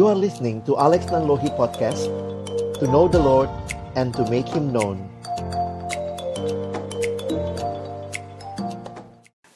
You 0.00 0.08
are 0.08 0.16
listening 0.16 0.64
to 0.64 0.80
Alex 0.80 1.12
Nanlohi 1.12 1.52
Podcast 1.60 2.08
To 2.80 2.88
know 2.88 3.04
the 3.04 3.20
Lord 3.20 3.52
and 4.00 4.16
to 4.16 4.24
make 4.32 4.48
Him 4.48 4.72
known. 4.72 4.96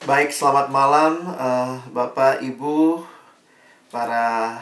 Baik, 0.04 0.36
selamat 0.36 0.68
malam 0.68 1.24
uh, 1.32 1.80
Bapak, 1.88 2.44
Ibu, 2.44 3.08
para 3.88 4.60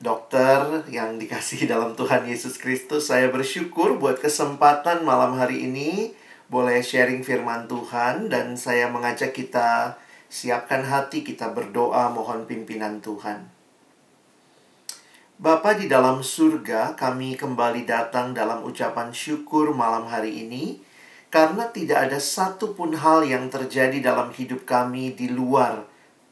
dokter 0.00 0.88
yang 0.88 1.20
dikasih 1.20 1.68
dalam 1.68 1.92
Tuhan 1.92 2.24
Yesus 2.24 2.56
Kristus. 2.56 3.12
Saya 3.12 3.28
bersyukur 3.28 4.00
buat 4.00 4.24
kesempatan 4.24 5.04
malam 5.04 5.36
hari 5.36 5.68
ini 5.68 6.16
Boleh 6.48 6.80
sharing 6.80 7.20
firman 7.28 7.68
Tuhan 7.68 8.32
Dan 8.32 8.56
saya 8.56 8.88
mengajak 8.88 9.36
kita 9.36 10.00
siapkan 10.32 10.80
hati 10.80 11.20
kita 11.20 11.52
berdoa 11.52 12.08
mohon 12.08 12.48
pimpinan 12.48 13.04
Tuhan 13.04 13.55
Bapa 15.36 15.76
di 15.76 15.84
dalam 15.84 16.24
surga, 16.24 16.96
kami 16.96 17.36
kembali 17.36 17.84
datang 17.84 18.32
dalam 18.32 18.64
ucapan 18.64 19.12
syukur 19.12 19.76
malam 19.76 20.08
hari 20.08 20.48
ini 20.48 20.80
karena 21.28 21.68
tidak 21.68 22.08
ada 22.08 22.16
satupun 22.16 22.96
hal 22.96 23.20
yang 23.20 23.52
terjadi 23.52 24.00
dalam 24.00 24.32
hidup 24.32 24.64
kami 24.64 25.12
di 25.12 25.28
luar 25.28 25.84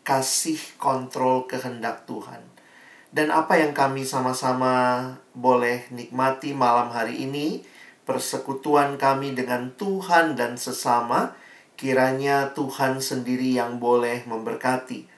kasih 0.08 0.56
kontrol 0.80 1.44
kehendak 1.44 2.08
Tuhan. 2.08 2.48
Dan 3.12 3.28
apa 3.28 3.60
yang 3.60 3.76
kami 3.76 4.08
sama-sama 4.08 5.04
boleh 5.36 5.84
nikmati 5.92 6.56
malam 6.56 6.88
hari 6.88 7.28
ini, 7.28 7.60
persekutuan 8.08 8.96
kami 8.96 9.36
dengan 9.36 9.68
Tuhan 9.76 10.32
dan 10.32 10.56
sesama, 10.56 11.36
kiranya 11.76 12.56
Tuhan 12.56 13.04
sendiri 13.04 13.52
yang 13.52 13.76
boleh 13.76 14.24
memberkati. 14.24 15.13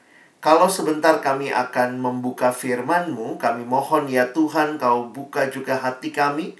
Kalau 0.46 0.70
sebentar 0.70 1.18
kami 1.18 1.50
akan 1.50 1.98
membuka 1.98 2.54
firman-Mu, 2.54 3.34
kami 3.34 3.66
mohon 3.66 4.06
ya 4.06 4.30
Tuhan 4.30 4.78
Kau 4.78 5.10
buka 5.10 5.50
juga 5.50 5.74
hati 5.74 6.14
kami. 6.14 6.54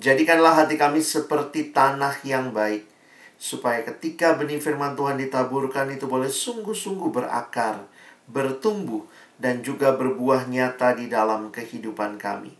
Jadikanlah 0.00 0.64
hati 0.64 0.80
kami 0.80 1.04
seperti 1.04 1.68
tanah 1.68 2.16
yang 2.24 2.56
baik. 2.56 2.88
Supaya 3.36 3.84
ketika 3.84 4.40
benih 4.40 4.56
firman 4.56 4.96
Tuhan 4.96 5.20
ditaburkan 5.20 5.92
itu 5.92 6.08
boleh 6.08 6.32
sungguh-sungguh 6.32 7.12
berakar, 7.12 7.84
bertumbuh, 8.24 9.04
dan 9.36 9.60
juga 9.60 9.92
berbuah 9.92 10.48
nyata 10.48 10.96
di 10.96 11.12
dalam 11.12 11.52
kehidupan 11.52 12.16
kami. 12.16 12.56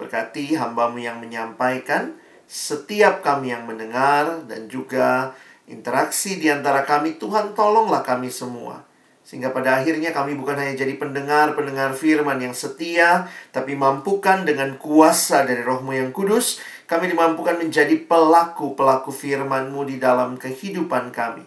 Berkati 0.00 0.56
hambamu 0.56 0.96
yang 0.96 1.20
menyampaikan, 1.20 2.16
setiap 2.48 3.20
kami 3.20 3.52
yang 3.52 3.68
mendengar, 3.68 4.48
dan 4.48 4.64
juga 4.72 5.36
interaksi 5.68 6.40
di 6.40 6.48
antara 6.48 6.88
kami, 6.88 7.20
Tuhan 7.20 7.52
tolonglah 7.52 8.00
kami 8.00 8.32
semua 8.32 8.95
sehingga 9.26 9.50
pada 9.50 9.82
akhirnya 9.82 10.14
kami 10.14 10.38
bukan 10.38 10.54
hanya 10.54 10.78
jadi 10.78 10.94
pendengar-pendengar 11.02 11.98
firman 11.98 12.38
yang 12.38 12.54
setia, 12.54 13.26
tapi 13.50 13.74
mampukan 13.74 14.46
dengan 14.46 14.78
kuasa 14.78 15.42
dari 15.42 15.66
rohmu 15.66 15.98
yang 15.98 16.14
kudus, 16.14 16.62
kami 16.86 17.10
dimampukan 17.10 17.58
menjadi 17.58 18.06
pelaku-pelaku 18.06 19.10
firman-Mu 19.10 19.82
di 19.90 19.98
dalam 19.98 20.38
kehidupan 20.38 21.10
kami. 21.10 21.42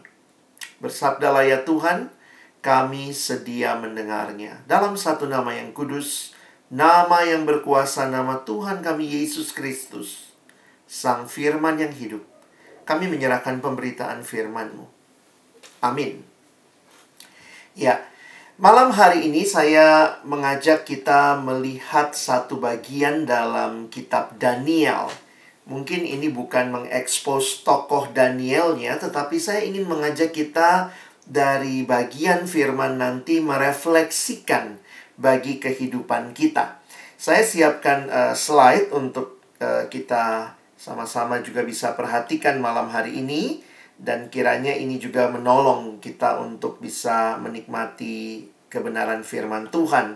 Bersabdalah 0.83 1.47
ya 1.47 1.63
Tuhan, 1.63 2.11
kami 2.59 3.15
sedia 3.15 3.79
mendengarnya. 3.79 4.59
Dalam 4.67 4.99
satu 4.99 5.31
nama 5.31 5.55
yang 5.55 5.71
kudus, 5.71 6.35
nama 6.67 7.23
yang 7.23 7.47
berkuasa, 7.47 8.11
nama 8.11 8.43
Tuhan 8.43 8.83
kami 8.83 9.07
Yesus 9.07 9.55
Kristus, 9.55 10.35
Sang 10.83 11.31
Firman 11.31 11.79
yang 11.79 11.95
hidup. 11.95 12.27
Kami 12.83 13.07
menyerahkan 13.07 13.63
pemberitaan 13.63 14.19
firman-Mu. 14.27 14.83
Amin. 15.79 16.28
Ya, 17.79 18.03
malam 18.59 18.91
hari 18.91 19.31
ini 19.31 19.47
saya 19.47 20.19
mengajak 20.27 20.83
kita 20.83 21.39
melihat 21.39 22.11
satu 22.11 22.59
bagian 22.59 23.23
dalam 23.23 23.87
kitab 23.87 24.35
Daniel. 24.35 25.07
Mungkin 25.63 26.03
ini 26.03 26.27
bukan 26.27 26.75
mengekspos 26.75 27.63
tokoh 27.63 28.11
Danielnya, 28.11 28.99
tetapi 28.99 29.39
saya 29.39 29.63
ingin 29.63 29.87
mengajak 29.87 30.35
kita 30.35 30.91
dari 31.23 31.87
bagian 31.87 32.51
firman 32.51 32.99
nanti 32.99 33.39
merefleksikan 33.39 34.75
bagi 35.15 35.63
kehidupan 35.63 36.35
kita. 36.35 36.83
Saya 37.15 37.47
siapkan 37.47 38.11
uh, 38.11 38.35
slide 38.35 38.91
untuk 38.91 39.39
uh, 39.63 39.87
kita 39.87 40.51
sama-sama 40.75 41.39
juga 41.39 41.63
bisa 41.63 41.95
perhatikan 41.95 42.59
malam 42.59 42.91
hari 42.91 43.23
ini 43.23 43.68
dan 43.99 44.31
kiranya 44.31 44.71
ini 44.71 44.95
juga 44.95 45.27
menolong 45.27 45.99
kita 45.99 46.39
untuk 46.39 46.79
bisa 46.79 47.35
menikmati 47.43 48.47
kebenaran 48.71 49.27
firman 49.27 49.67
Tuhan. 49.67 50.15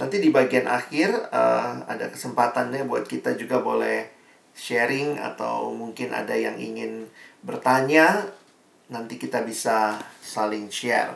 Nanti 0.00 0.16
di 0.24 0.32
bagian 0.32 0.64
akhir 0.64 1.28
uh, 1.28 1.84
ada 1.84 2.08
kesempatannya 2.08 2.88
buat 2.88 3.04
kita 3.04 3.36
juga 3.36 3.60
boleh 3.60 4.08
sharing 4.56 5.20
atau 5.20 5.68
mungkin 5.76 6.16
ada 6.16 6.32
yang 6.32 6.56
ingin 6.56 7.04
bertanya 7.44 8.24
nanti 8.88 9.20
kita 9.20 9.44
bisa 9.44 10.00
saling 10.24 10.72
share. 10.72 11.14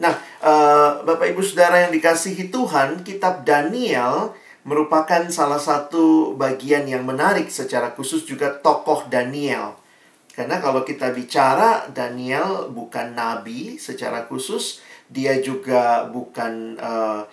Nah, 0.00 0.16
uh, 0.40 1.04
Bapak 1.04 1.36
Ibu 1.36 1.44
Saudara 1.44 1.84
yang 1.86 1.92
dikasihi 1.94 2.50
Tuhan, 2.50 3.04
kitab 3.04 3.44
Daniel 3.46 4.34
merupakan 4.64 5.22
salah 5.30 5.60
satu 5.60 6.34
bagian 6.34 6.86
yang 6.88 7.04
menarik 7.06 7.50
secara 7.50 7.94
khusus 7.94 8.26
juga 8.26 8.50
tokoh 8.62 9.06
Daniel. 9.12 9.81
Karena 10.32 10.64
kalau 10.64 10.80
kita 10.80 11.12
bicara 11.12 11.92
Daniel 11.92 12.72
bukan 12.72 13.12
nabi 13.12 13.76
secara 13.76 14.24
khusus, 14.24 14.80
dia 15.12 15.36
juga 15.44 16.08
bukan 16.08 16.80
uh, 16.80 17.28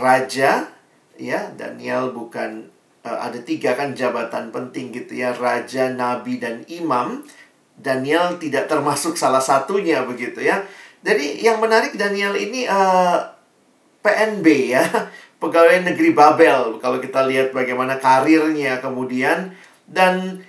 raja, 0.00 0.72
ya. 1.20 1.40
Daniel 1.52 2.16
bukan 2.16 2.72
uh, 3.04 3.18
ada 3.28 3.36
tiga 3.44 3.76
kan 3.76 3.92
jabatan 3.92 4.48
penting 4.48 4.88
gitu 4.88 5.20
ya, 5.20 5.36
raja, 5.36 5.92
nabi 5.92 6.40
dan 6.40 6.64
imam. 6.72 7.20
Daniel 7.76 8.36
tidak 8.40 8.68
termasuk 8.72 9.20
salah 9.20 9.40
satunya 9.40 10.04
begitu 10.04 10.40
ya. 10.40 10.64
Jadi 11.00 11.44
yang 11.44 11.60
menarik 11.60 11.96
Daniel 11.96 12.36
ini 12.36 12.68
uh, 12.68 12.76
eh, 12.76 13.18
PNB 14.00 14.46
ya, 14.72 14.84
pegawai 15.44 15.84
negeri 15.92 16.16
Babel. 16.16 16.80
Kalau 16.80 16.96
kita 17.00 17.24
lihat 17.28 17.52
bagaimana 17.52 18.00
karirnya 18.00 18.80
kemudian 18.80 19.52
dan 19.88 20.44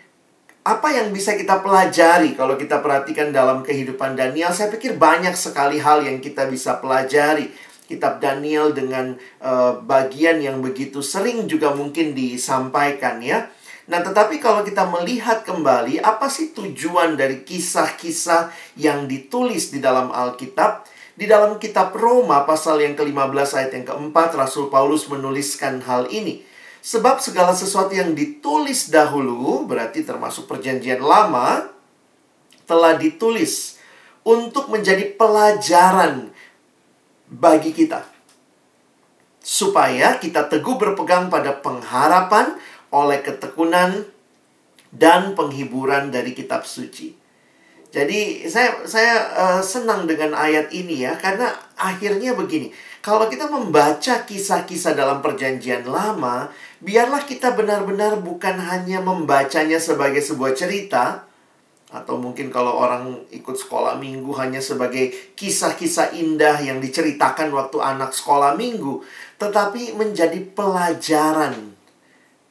apa 0.62 0.94
yang 0.94 1.10
bisa 1.10 1.34
kita 1.34 1.58
pelajari 1.66 2.38
kalau 2.38 2.54
kita 2.54 2.86
perhatikan 2.86 3.34
dalam 3.34 3.66
kehidupan 3.66 4.14
Daniel? 4.14 4.54
Saya 4.54 4.70
pikir 4.70 4.94
banyak 4.94 5.34
sekali 5.34 5.82
hal 5.82 6.06
yang 6.06 6.22
kita 6.22 6.46
bisa 6.46 6.78
pelajari. 6.78 7.50
Kitab 7.90 8.22
Daniel 8.24 8.72
dengan 8.72 9.18
uh, 9.42 9.82
bagian 9.84 10.40
yang 10.40 10.64
begitu 10.64 11.04
sering 11.04 11.50
juga 11.50 11.74
mungkin 11.74 12.14
disampaikan 12.14 13.20
ya. 13.20 13.50
Nah, 13.90 14.00
tetapi 14.06 14.40
kalau 14.40 14.64
kita 14.64 14.88
melihat 14.88 15.44
kembali 15.44 16.00
apa 16.00 16.30
sih 16.32 16.56
tujuan 16.56 17.18
dari 17.20 17.44
kisah-kisah 17.44 18.54
yang 18.80 19.10
ditulis 19.10 19.74
di 19.74 19.84
dalam 19.84 20.14
Alkitab? 20.14 20.88
Di 21.12 21.28
dalam 21.28 21.60
kitab 21.60 21.92
Roma 21.92 22.48
pasal 22.48 22.80
yang 22.80 22.96
ke-15 22.96 23.50
ayat 23.60 23.72
yang 23.76 23.86
keempat 23.86 24.38
Rasul 24.40 24.72
Paulus 24.72 25.12
menuliskan 25.12 25.84
hal 25.84 26.08
ini. 26.08 26.51
Sebab 26.82 27.22
segala 27.22 27.54
sesuatu 27.54 27.94
yang 27.94 28.18
ditulis 28.18 28.90
dahulu, 28.90 29.70
berarti 29.70 30.02
termasuk 30.02 30.50
perjanjian 30.50 30.98
lama, 30.98 31.70
telah 32.66 32.98
ditulis 32.98 33.78
untuk 34.26 34.66
menjadi 34.74 35.14
pelajaran 35.14 36.34
bagi 37.30 37.70
kita. 37.70 38.10
Supaya 39.42 40.18
kita 40.18 40.50
teguh 40.50 40.78
berpegang 40.78 41.30
pada 41.30 41.54
pengharapan 41.54 42.58
oleh 42.90 43.22
ketekunan 43.22 44.06
dan 44.90 45.38
penghiburan 45.38 46.10
dari 46.10 46.34
kitab 46.34 46.66
suci. 46.66 47.21
Jadi 47.92 48.48
saya 48.48 48.88
saya 48.88 49.16
uh, 49.36 49.60
senang 49.60 50.08
dengan 50.08 50.32
ayat 50.32 50.72
ini 50.72 51.04
ya 51.04 51.20
karena 51.20 51.52
akhirnya 51.76 52.32
begini. 52.32 52.72
Kalau 53.04 53.28
kita 53.28 53.52
membaca 53.52 54.24
kisah-kisah 54.24 54.96
dalam 54.96 55.20
perjanjian 55.20 55.84
lama, 55.84 56.48
biarlah 56.80 57.28
kita 57.28 57.52
benar-benar 57.52 58.24
bukan 58.24 58.56
hanya 58.62 59.04
membacanya 59.04 59.82
sebagai 59.82 60.24
sebuah 60.24 60.54
cerita, 60.56 61.26
atau 61.92 62.16
mungkin 62.16 62.48
kalau 62.48 62.80
orang 62.80 63.28
ikut 63.36 63.60
sekolah 63.60 64.00
minggu 64.00 64.32
hanya 64.40 64.64
sebagai 64.64 65.12
kisah-kisah 65.36 66.16
indah 66.16 66.64
yang 66.64 66.80
diceritakan 66.80 67.52
waktu 67.52 67.84
anak 67.84 68.16
sekolah 68.16 68.56
minggu, 68.56 69.04
tetapi 69.36 70.00
menjadi 70.00 70.40
pelajaran 70.56 71.76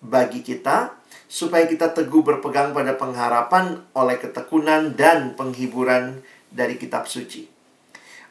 bagi 0.04 0.44
kita 0.44 0.99
supaya 1.30 1.70
kita 1.70 1.94
teguh 1.94 2.26
berpegang 2.26 2.74
pada 2.74 2.98
pengharapan 2.98 3.86
oleh 3.94 4.18
ketekunan 4.18 4.98
dan 4.98 5.38
penghiburan 5.38 6.26
dari 6.50 6.74
kitab 6.74 7.06
suci. 7.06 7.46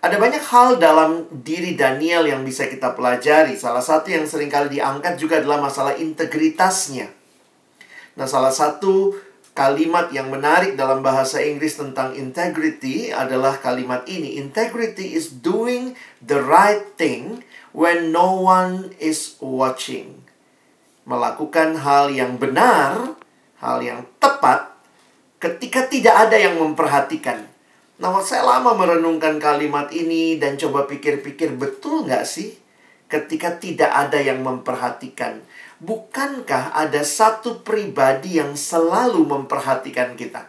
Ada 0.03 0.19
banyak 0.19 0.43
hal 0.51 0.79
dalam 0.79 1.27
diri 1.31 1.79
Daniel 1.79 2.27
yang 2.27 2.43
bisa 2.43 2.67
kita 2.67 2.91
pelajari. 2.95 3.55
Salah 3.55 3.83
satu 3.83 4.11
yang 4.11 4.27
sering 4.27 4.51
kali 4.51 4.79
diangkat 4.79 5.15
juga 5.15 5.39
adalah 5.39 5.63
masalah 5.63 5.95
integritasnya. 5.95 7.07
Nah, 8.19 8.27
salah 8.27 8.51
satu 8.51 9.15
kalimat 9.55 10.11
yang 10.15 10.31
menarik 10.31 10.79
dalam 10.79 10.99
bahasa 10.99 11.43
Inggris 11.43 11.75
tentang 11.79 12.15
integrity 12.15 13.11
adalah 13.11 13.59
kalimat 13.59 14.07
ini. 14.07 14.39
Integrity 14.39 15.15
is 15.15 15.39
doing 15.39 15.99
the 16.23 16.39
right 16.39 16.95
thing 16.99 17.43
when 17.75 18.15
no 18.15 18.39
one 18.39 18.95
is 19.03 19.35
watching. 19.43 20.28
Melakukan 21.09 21.73
hal 21.81 22.13
yang 22.13 22.37
benar, 22.37 23.17
hal 23.57 23.81
yang 23.81 24.05
tepat 24.21 24.77
ketika 25.41 25.89
tidak 25.89 26.29
ada 26.29 26.37
yang 26.37 26.61
memperhatikan. 26.61 27.49
Nah, 27.97 28.13
saya 28.21 28.45
lama 28.45 28.77
merenungkan 28.77 29.41
kalimat 29.41 29.89
ini 29.89 30.37
dan 30.37 30.55
coba 30.55 30.85
pikir-pikir 30.85 31.57
betul 31.57 32.05
nggak 32.05 32.23
sih 32.29 32.55
ketika 33.09 33.57
tidak 33.57 33.89
ada 33.89 34.21
yang 34.21 34.45
memperhatikan 34.45 35.41
bukankah 35.79 36.75
ada 36.75 37.01
satu 37.01 37.63
pribadi 37.63 38.37
yang 38.37 38.53
selalu 38.53 39.23
memperhatikan 39.25 40.13
kita? 40.19 40.45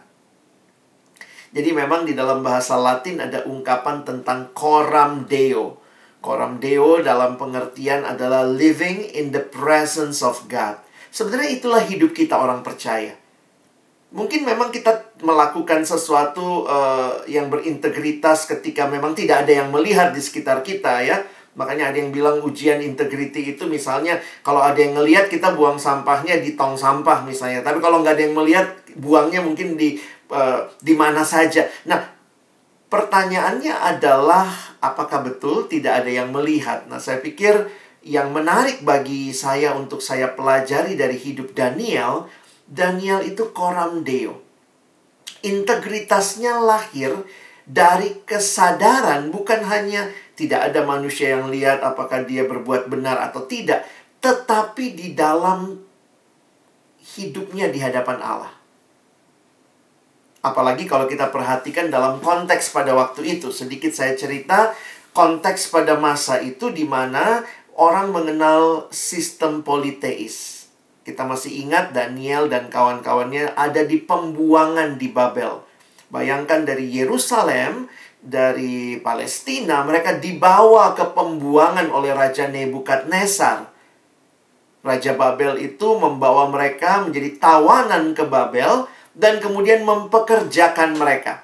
Jadi 1.51 1.69
memang 1.75 2.07
di 2.07 2.15
dalam 2.15 2.39
bahasa 2.39 2.79
Latin 2.79 3.19
ada 3.19 3.43
ungkapan 3.43 4.07
tentang 4.07 4.55
coram 4.55 5.27
deo. 5.27 5.80
Coram 6.21 6.61
deo 6.61 7.01
dalam 7.01 7.35
pengertian 7.35 8.05
adalah 8.05 8.45
living 8.45 9.09
in 9.17 9.33
the 9.33 9.41
presence 9.41 10.21
of 10.21 10.45
God. 10.45 10.77
Sebenarnya 11.09 11.57
itulah 11.57 11.81
hidup 11.81 12.13
kita 12.13 12.37
orang 12.37 12.61
percaya. 12.61 13.17
Mungkin 14.13 14.45
memang 14.45 14.69
kita 14.69 15.17
melakukan 15.25 15.81
sesuatu 15.81 16.69
uh, 16.69 17.25
yang 17.25 17.49
berintegritas 17.49 18.45
ketika 18.45 18.85
memang 18.85 19.17
tidak 19.17 19.47
ada 19.47 19.63
yang 19.63 19.73
melihat 19.73 20.13
di 20.13 20.21
sekitar 20.21 20.61
kita 20.61 21.01
ya 21.01 21.23
Makanya 21.51 21.91
ada 21.91 21.97
yang 21.99 22.15
bilang 22.15 22.39
ujian 22.39 22.79
integrity 22.79 23.55
itu 23.55 23.67
misalnya 23.67 24.15
kalau 24.39 24.63
ada 24.63 24.79
yang 24.79 24.95
ngelihat 24.95 25.27
kita 25.27 25.51
buang 25.51 25.75
sampahnya 25.75 26.39
di 26.39 26.55
tong 26.55 26.79
sampah 26.79 27.27
misalnya. 27.27 27.59
Tapi 27.59 27.83
kalau 27.83 27.99
nggak 27.99 28.15
ada 28.15 28.23
yang 28.23 28.35
melihat 28.39 28.67
buangnya 28.95 29.43
mungkin 29.43 29.75
di 29.75 29.99
uh, 30.31 30.63
di 30.79 30.95
mana 30.95 31.27
saja. 31.27 31.67
Nah, 31.83 31.99
pertanyaannya 32.91 33.71
adalah 33.71 34.51
apakah 34.83 35.23
betul 35.23 35.71
tidak 35.71 36.03
ada 36.03 36.11
yang 36.11 36.29
melihat? 36.35 36.85
Nah, 36.91 36.99
saya 36.99 37.23
pikir 37.23 37.71
yang 38.03 38.35
menarik 38.35 38.83
bagi 38.83 39.31
saya 39.31 39.71
untuk 39.73 40.03
saya 40.03 40.35
pelajari 40.35 40.99
dari 40.99 41.15
hidup 41.15 41.55
Daniel, 41.55 42.27
Daniel 42.67 43.23
itu 43.23 43.55
koram 43.55 44.03
deo. 44.03 44.43
Integritasnya 45.41 46.59
lahir 46.59 47.15
dari 47.63 48.21
kesadaran 48.27 49.31
bukan 49.31 49.63
hanya 49.65 50.11
tidak 50.35 50.69
ada 50.69 50.83
manusia 50.83 51.39
yang 51.39 51.47
lihat 51.47 51.79
apakah 51.81 52.27
dia 52.27 52.43
berbuat 52.43 52.91
benar 52.91 53.17
atau 53.31 53.47
tidak, 53.47 53.87
tetapi 54.19 54.93
di 54.93 55.07
dalam 55.15 55.79
hidupnya 57.17 57.71
di 57.71 57.79
hadapan 57.81 58.19
Allah. 58.21 58.60
Apalagi 60.41 60.89
kalau 60.89 61.05
kita 61.05 61.29
perhatikan 61.29 61.93
dalam 61.93 62.17
konteks 62.17 62.73
pada 62.73 62.97
waktu 62.97 63.37
itu, 63.37 63.53
sedikit 63.53 63.93
saya 63.93 64.17
cerita 64.17 64.73
konteks 65.13 65.69
pada 65.69 66.01
masa 66.01 66.41
itu 66.41 66.73
di 66.73 66.81
mana 66.81 67.45
orang 67.77 68.09
mengenal 68.09 68.89
sistem 68.89 69.61
politeis. 69.61 70.65
Kita 71.05 71.25
masih 71.25 71.65
ingat 71.65 71.93
Daniel 71.93 72.49
dan 72.49 72.73
kawan-kawannya 72.73 73.53
ada 73.53 73.81
di 73.85 74.01
pembuangan 74.01 74.97
di 74.97 75.09
Babel. 75.09 75.61
Bayangkan 76.09 76.65
dari 76.65 76.89
Yerusalem 76.89 77.89
dari 78.21 79.01
Palestina, 79.01 79.81
mereka 79.81 80.21
dibawa 80.21 80.93
ke 80.93 81.09
pembuangan 81.09 81.89
oleh 81.89 82.13
Raja 82.13 82.45
Nebukadnezar. 82.49 83.65
Raja 84.81 85.13
Babel 85.13 85.61
itu 85.61 85.97
membawa 85.97 86.49
mereka 86.49 87.05
menjadi 87.05 87.37
tawanan 87.37 88.13
ke 88.17 88.25
Babel 88.25 88.89
dan 89.15 89.43
kemudian 89.43 89.83
mempekerjakan 89.83 90.95
mereka. 90.95 91.43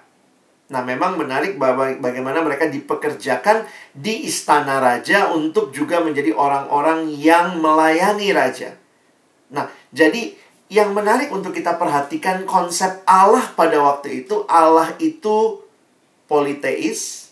Nah, 0.67 0.83
memang 0.83 1.15
menarik 1.15 1.55
bagaimana 2.03 2.43
mereka 2.43 2.67
dipekerjakan 2.67 3.63
di 3.95 4.27
istana 4.27 4.83
raja 4.83 5.31
untuk 5.31 5.71
juga 5.71 6.03
menjadi 6.03 6.35
orang-orang 6.35 7.07
yang 7.15 7.63
melayani 7.63 8.35
raja. 8.35 8.75
Nah, 9.47 9.71
jadi 9.95 10.35
yang 10.67 10.91
menarik 10.91 11.31
untuk 11.31 11.55
kita 11.55 11.79
perhatikan 11.79 12.43
konsep 12.43 12.99
Allah 13.07 13.47
pada 13.55 13.79
waktu 13.79 14.27
itu, 14.27 14.43
Allah 14.51 14.91
itu 14.99 15.63
politeis, 16.27 17.31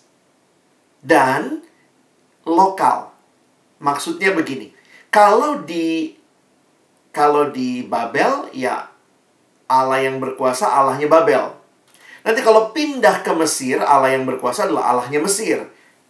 dan 1.03 1.61
lokal. 2.47 3.13
Maksudnya 3.83 4.31
begini, 4.31 4.71
kalau 5.11 5.61
di 5.61 6.15
kalau 7.11 7.51
di 7.51 7.85
Babel 7.85 8.49
ya 8.55 8.87
Allah 9.65 10.01
yang 10.01 10.21
berkuasa 10.21 10.69
Allahnya 10.69 11.09
Babel. 11.09 11.53
Nanti 12.25 12.41
kalau 12.41 12.73
pindah 12.73 13.21
ke 13.21 13.31
Mesir, 13.37 13.77
Allah 13.81 14.13
yang 14.13 14.25
berkuasa 14.25 14.65
adalah 14.65 14.93
Allahnya 14.93 15.21
Mesir. 15.21 15.61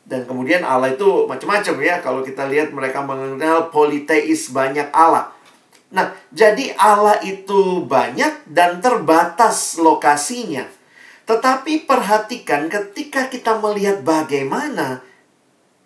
Dan 0.06 0.24
kemudian 0.24 0.62
Allah 0.64 0.94
itu 0.94 1.28
macam-macam 1.28 1.76
ya. 1.82 1.96
Kalau 2.00 2.22
kita 2.22 2.48
lihat 2.48 2.72
mereka 2.72 3.04
mengenal 3.04 3.74
politeis 3.74 4.54
banyak 4.54 4.88
Allah. 4.96 5.34
Nah, 5.92 6.14
jadi 6.32 6.76
Allah 6.78 7.20
itu 7.26 7.84
banyak 7.84 8.48
dan 8.48 8.80
terbatas 8.80 9.80
lokasinya. 9.82 10.68
Tetapi 11.26 11.90
perhatikan 11.90 12.70
ketika 12.70 13.28
kita 13.28 13.58
melihat 13.58 14.06
bagaimana 14.06 15.02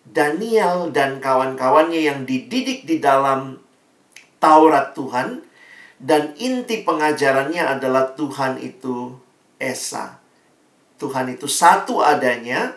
Daniel 0.04 0.92
dan 0.92 1.22
kawan-kawannya 1.22 2.00
yang 2.04 2.20
dididik 2.28 2.84
di 2.84 3.00
dalam 3.00 3.62
Taurat 4.36 4.92
Tuhan 4.92 5.49
dan 6.00 6.32
inti 6.40 6.80
pengajarannya 6.80 7.60
adalah 7.60 8.16
Tuhan 8.16 8.56
itu 8.56 9.12
Esa. 9.60 10.16
Tuhan 10.96 11.28
itu 11.28 11.44
satu 11.44 12.00
adanya. 12.00 12.72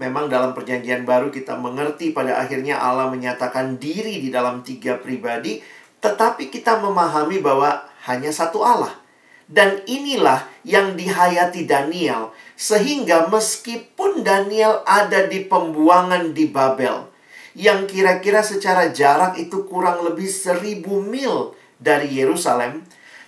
Memang 0.00 0.32
dalam 0.32 0.56
perjanjian 0.56 1.04
baru 1.04 1.28
kita 1.28 1.60
mengerti 1.60 2.16
pada 2.16 2.40
akhirnya 2.40 2.80
Allah 2.80 3.12
menyatakan 3.12 3.76
diri 3.76 4.24
di 4.24 4.32
dalam 4.32 4.64
tiga 4.64 4.96
pribadi, 4.96 5.60
tetapi 6.00 6.48
kita 6.48 6.80
memahami 6.80 7.44
bahwa 7.44 7.84
hanya 8.08 8.32
satu 8.32 8.64
Allah. 8.64 8.96
Dan 9.44 9.84
inilah 9.84 10.48
yang 10.64 10.96
dihayati 10.96 11.68
Daniel. 11.68 12.32
Sehingga 12.56 13.28
meskipun 13.28 14.24
Daniel 14.24 14.80
ada 14.88 15.28
di 15.28 15.44
pembuangan 15.44 16.32
di 16.32 16.48
Babel, 16.48 17.04
yang 17.52 17.84
kira-kira 17.84 18.40
secara 18.40 18.88
jarak 18.88 19.36
itu 19.36 19.68
kurang 19.68 20.00
lebih 20.08 20.26
seribu 20.26 21.04
mil 21.04 21.52
dari 21.78 22.10
Yerusalem, 22.14 22.84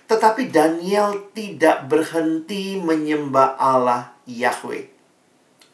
tetapi 0.07 0.47
Daniel 0.47 1.31
tidak 1.35 1.87
berhenti 1.91 2.79
menyembah 2.79 3.59
Allah 3.59 4.15
Yahweh. 4.23 4.87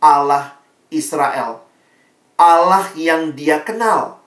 Allah 0.02 0.58
Israel. 0.90 1.64
Allah 2.36 2.90
yang 2.98 3.38
dia 3.38 3.62
kenal. 3.62 4.20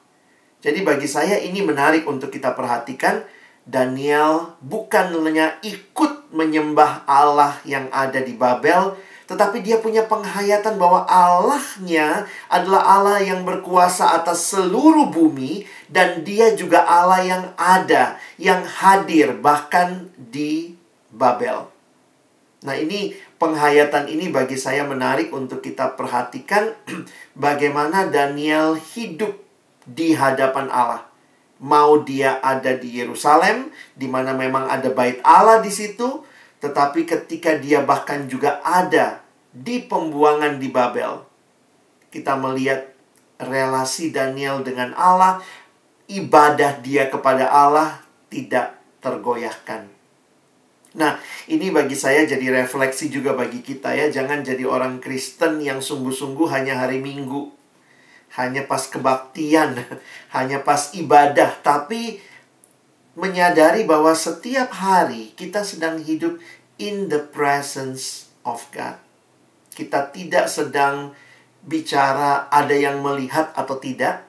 Jadi 0.63 0.83
bagi 0.87 1.11
saya 1.11 1.39
ini 1.43 1.61
menarik 1.63 2.07
untuk 2.09 2.33
kita 2.33 2.55
perhatikan 2.55 3.23
Daniel 3.67 4.55
bukan 4.63 5.11
hanya 5.27 5.59
ikut 5.67 6.31
menyembah 6.31 7.03
Allah 7.03 7.59
yang 7.67 7.91
ada 7.91 8.23
di 8.23 8.39
Babel, 8.39 8.95
tetapi 9.27 9.59
dia 9.59 9.83
punya 9.83 10.07
penghayatan 10.07 10.79
bahwa 10.79 11.03
Allahnya 11.03 12.31
adalah 12.47 12.87
Allah 12.87 13.19
yang 13.27 13.43
berkuasa 13.43 14.15
atas 14.15 14.55
seluruh 14.55 15.11
bumi 15.11 15.67
dan 15.87 16.27
dia 16.27 16.55
juga 16.55 16.83
Allah 16.83 17.23
yang 17.23 17.45
ada, 17.55 18.19
yang 18.37 18.63
hadir 18.67 19.39
bahkan 19.39 20.11
di 20.17 20.75
Babel. 21.11 21.71
Nah, 22.67 22.75
ini 22.75 23.15
penghayatan 23.39 24.11
ini 24.11 24.33
bagi 24.33 24.59
saya 24.59 24.83
menarik 24.83 25.31
untuk 25.31 25.63
kita 25.63 25.95
perhatikan 25.95 26.75
bagaimana 27.39 28.11
Daniel 28.11 28.75
hidup 28.75 29.39
di 29.87 30.17
hadapan 30.19 30.67
Allah 30.73 31.07
mau 31.63 32.05
dia 32.05 32.37
ada 32.45 32.77
di 32.77 33.01
Yerusalem, 33.01 33.73
di 33.97 34.09
mana 34.09 34.37
memang 34.37 34.69
ada 34.69 34.93
bait 34.93 35.21
Allah 35.25 35.65
di 35.65 35.73
situ, 35.73 36.25
tetapi 36.61 37.09
ketika 37.09 37.57
dia 37.57 37.81
bahkan 37.81 38.29
juga 38.29 38.61
ada 38.61 39.25
di 39.53 39.81
pembuangan 39.81 40.61
di 40.61 40.69
Babel, 40.69 41.25
kita 42.13 42.37
melihat 42.37 42.93
relasi 43.41 44.13
Daniel 44.13 44.61
dengan 44.61 44.93
Allah, 44.97 45.41
ibadah 46.11 46.79
dia 46.83 47.11
kepada 47.11 47.51
Allah 47.51 48.03
tidak 48.31 48.79
tergoyahkan. 49.03 49.91
Nah, 50.97 51.21
ini 51.53 51.69
bagi 51.69 51.93
saya 51.93 52.25
jadi 52.25 52.65
refleksi 52.65 53.13
juga 53.13 53.37
bagi 53.37 53.61
kita 53.61 53.93
ya. 53.93 54.09
Jangan 54.09 54.41
jadi 54.41 54.65
orang 54.65 54.97
Kristen 55.03 55.61
yang 55.61 55.85
sungguh-sungguh 55.85 56.49
hanya 56.49 56.81
hari 56.81 57.05
Minggu 57.05 57.57
hanya 58.37 58.69
pas 58.69 58.85
kebaktian, 58.91 59.81
hanya 60.37 60.61
pas 60.61 60.93
ibadah, 60.93 61.57
tapi 61.65 62.21
menyadari 63.17 63.89
bahwa 63.89 64.13
setiap 64.13 64.69
hari 64.77 65.33
kita 65.39 65.65
sedang 65.65 65.97
hidup 66.03 66.37
in 66.77 67.09
the 67.09 67.23
presence 67.23 68.29
of 68.45 68.61
God. 68.75 69.01
Kita 69.73 70.13
tidak 70.13 70.53
sedang 70.53 71.17
bicara 71.65 72.53
ada 72.53 72.77
yang 72.77 73.01
melihat 73.01 73.57
atau 73.57 73.81
tidak 73.81 74.26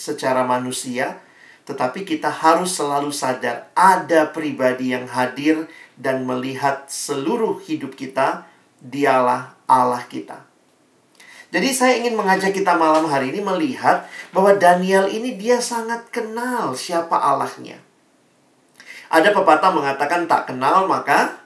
secara 0.00 0.48
manusia, 0.48 1.20
Tetapi 1.68 2.02
kita 2.02 2.26
harus 2.26 2.74
selalu 2.74 3.14
sadar 3.14 3.70
ada 3.78 4.26
pribadi 4.26 4.90
yang 4.90 5.06
hadir 5.06 5.70
dan 5.94 6.26
melihat 6.26 6.88
seluruh 6.90 7.62
hidup 7.62 7.94
kita, 7.94 8.48
dialah 8.82 9.54
Allah 9.70 10.02
kita. 10.08 10.50
Jadi 11.50 11.70
saya 11.70 11.98
ingin 11.98 12.18
mengajak 12.18 12.54
kita 12.54 12.74
malam 12.74 13.06
hari 13.06 13.34
ini 13.34 13.42
melihat 13.42 14.06
bahwa 14.34 14.54
Daniel 14.54 15.10
ini 15.10 15.34
dia 15.38 15.62
sangat 15.62 16.10
kenal 16.10 16.74
siapa 16.74 17.14
Allahnya. 17.14 17.78
Ada 19.10 19.34
pepatah 19.34 19.74
mengatakan 19.74 20.30
tak 20.30 20.50
kenal 20.50 20.86
maka 20.86 21.38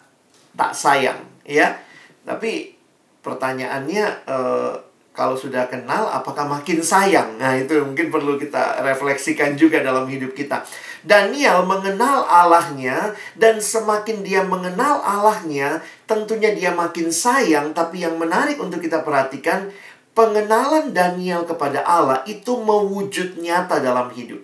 tak 0.53 0.77
sayang, 0.77 1.25
ya. 1.49 1.81
Tapi 2.25 2.77
pertanyaannya 3.25 4.05
eh, 4.29 4.73
kalau 5.15 5.39
sudah 5.39 5.71
kenal 5.71 6.11
apakah 6.11 6.43
makin 6.43 6.83
sayang? 6.83 7.39
Nah, 7.39 7.55
itu 7.55 7.79
mungkin 7.87 8.11
perlu 8.11 8.35
kita 8.35 8.83
refleksikan 8.83 9.55
juga 9.55 9.79
dalam 9.79 10.11
hidup 10.11 10.35
kita. 10.35 10.67
Daniel 11.07 11.63
mengenal 11.63 12.27
Allahnya 12.27 13.15
dan 13.39 13.63
semakin 13.63 14.27
dia 14.27 14.43
mengenal 14.43 14.99
Allahnya, 15.07 15.79
tentunya 16.11 16.51
dia 16.51 16.75
makin 16.75 17.15
sayang, 17.15 17.71
tapi 17.71 18.03
yang 18.03 18.19
menarik 18.19 18.59
untuk 18.59 18.83
kita 18.83 19.07
perhatikan 19.07 19.71
pengenalan 20.19 20.91
Daniel 20.91 21.47
kepada 21.47 21.87
Allah 21.87 22.27
itu 22.27 22.59
mewujud 22.59 23.39
nyata 23.39 23.79
dalam 23.79 24.11
hidup. 24.11 24.43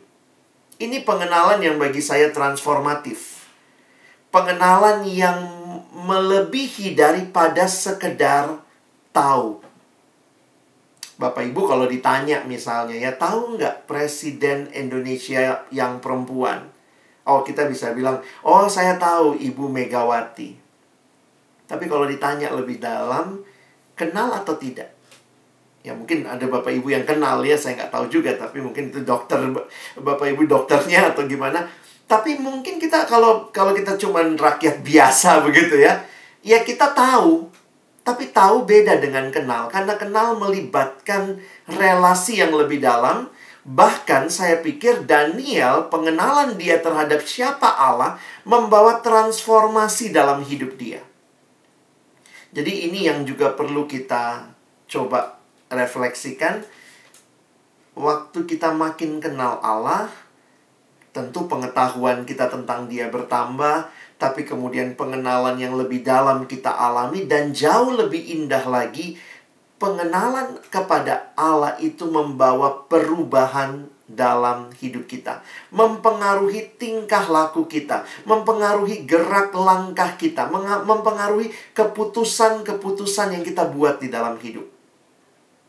Ini 0.79 1.03
pengenalan 1.03 1.59
yang 1.67 1.83
bagi 1.83 1.99
saya 1.99 2.31
transformatif. 2.31 3.43
Pengenalan 4.31 5.03
yang 5.03 5.39
melebihi 5.93 6.95
daripada 6.95 7.67
sekedar 7.67 8.63
tahu. 9.11 9.70
Bapak 11.21 11.45
Ibu 11.53 11.69
kalau 11.69 11.85
ditanya 11.85 12.41
misalnya 12.49 12.97
ya 12.97 13.13
tahu 13.13 13.61
nggak 13.61 13.85
Presiden 13.85 14.73
Indonesia 14.73 15.69
yang 15.69 16.01
perempuan? 16.01 16.65
Oh 17.29 17.45
kita 17.45 17.69
bisa 17.69 17.93
bilang, 17.93 18.25
oh 18.41 18.65
saya 18.73 18.97
tahu 18.97 19.37
Ibu 19.37 19.69
Megawati. 19.69 20.57
Tapi 21.69 21.85
kalau 21.85 22.09
ditanya 22.09 22.49
lebih 22.57 22.81
dalam, 22.81 23.45
kenal 23.93 24.33
atau 24.33 24.57
tidak? 24.57 24.97
ya 25.81 25.97
mungkin 25.97 26.29
ada 26.29 26.45
bapak 26.45 26.77
ibu 26.77 26.93
yang 26.93 27.09
kenal 27.09 27.41
ya 27.41 27.57
saya 27.57 27.81
nggak 27.81 27.93
tahu 27.93 28.05
juga 28.13 28.37
tapi 28.37 28.61
mungkin 28.61 28.93
itu 28.93 29.01
dokter 29.01 29.41
bapak 29.97 30.37
ibu 30.37 30.45
dokternya 30.45 31.17
atau 31.17 31.25
gimana 31.25 31.65
tapi 32.05 32.37
mungkin 32.37 32.77
kita 32.77 33.09
kalau 33.09 33.49
kalau 33.49 33.73
kita 33.73 33.97
cuman 33.97 34.37
rakyat 34.37 34.85
biasa 34.85 35.41
begitu 35.49 35.81
ya 35.81 36.05
ya 36.45 36.61
kita 36.61 36.93
tahu 36.93 37.49
tapi 38.11 38.35
tahu 38.35 38.67
beda 38.67 38.99
dengan 38.99 39.31
kenal 39.31 39.71
karena 39.71 39.95
kenal 39.95 40.35
melibatkan 40.35 41.39
relasi 41.71 42.43
yang 42.43 42.51
lebih 42.51 42.83
dalam. 42.83 43.31
Bahkan 43.63 44.27
saya 44.27 44.59
pikir 44.59 45.07
Daniel 45.07 45.87
pengenalan 45.87 46.59
dia 46.59 46.83
terhadap 46.83 47.23
siapa 47.23 47.71
Allah 47.71 48.19
membawa 48.43 48.99
transformasi 48.99 50.11
dalam 50.11 50.43
hidup 50.43 50.75
dia. 50.75 50.99
Jadi 52.51 52.91
ini 52.91 53.07
yang 53.07 53.23
juga 53.23 53.55
perlu 53.55 53.87
kita 53.87 54.51
coba 54.91 55.39
refleksikan. 55.71 56.67
Waktu 57.95 58.43
kita 58.43 58.75
makin 58.75 59.23
kenal 59.23 59.63
Allah, 59.63 60.11
tentu 61.15 61.47
pengetahuan 61.47 62.27
kita 62.27 62.51
tentang 62.51 62.91
Dia 62.91 63.07
bertambah, 63.07 63.87
tapi 64.21 64.45
kemudian 64.45 64.93
pengenalan 65.01 65.57
yang 65.57 65.81
lebih 65.81 66.05
dalam 66.05 66.45
kita 66.45 66.69
alami 66.69 67.25
dan 67.25 67.57
jauh 67.57 67.97
lebih 67.97 68.21
indah 68.21 68.69
lagi 68.69 69.17
pengenalan 69.81 70.61
kepada 70.69 71.33
Allah 71.33 71.81
itu 71.81 72.05
membawa 72.05 72.85
perubahan 72.85 73.89
dalam 74.05 74.69
hidup 74.77 75.07
kita, 75.07 75.41
mempengaruhi 75.71 76.77
tingkah 76.77 77.25
laku 77.31 77.65
kita, 77.65 78.05
mempengaruhi 78.27 79.09
gerak 79.09 79.57
langkah 79.57 80.19
kita, 80.19 80.51
mempengaruhi 80.85 81.49
keputusan-keputusan 81.73 83.39
yang 83.39 83.45
kita 83.47 83.71
buat 83.71 84.03
di 84.03 84.13
dalam 84.13 84.37
hidup. 84.37 84.80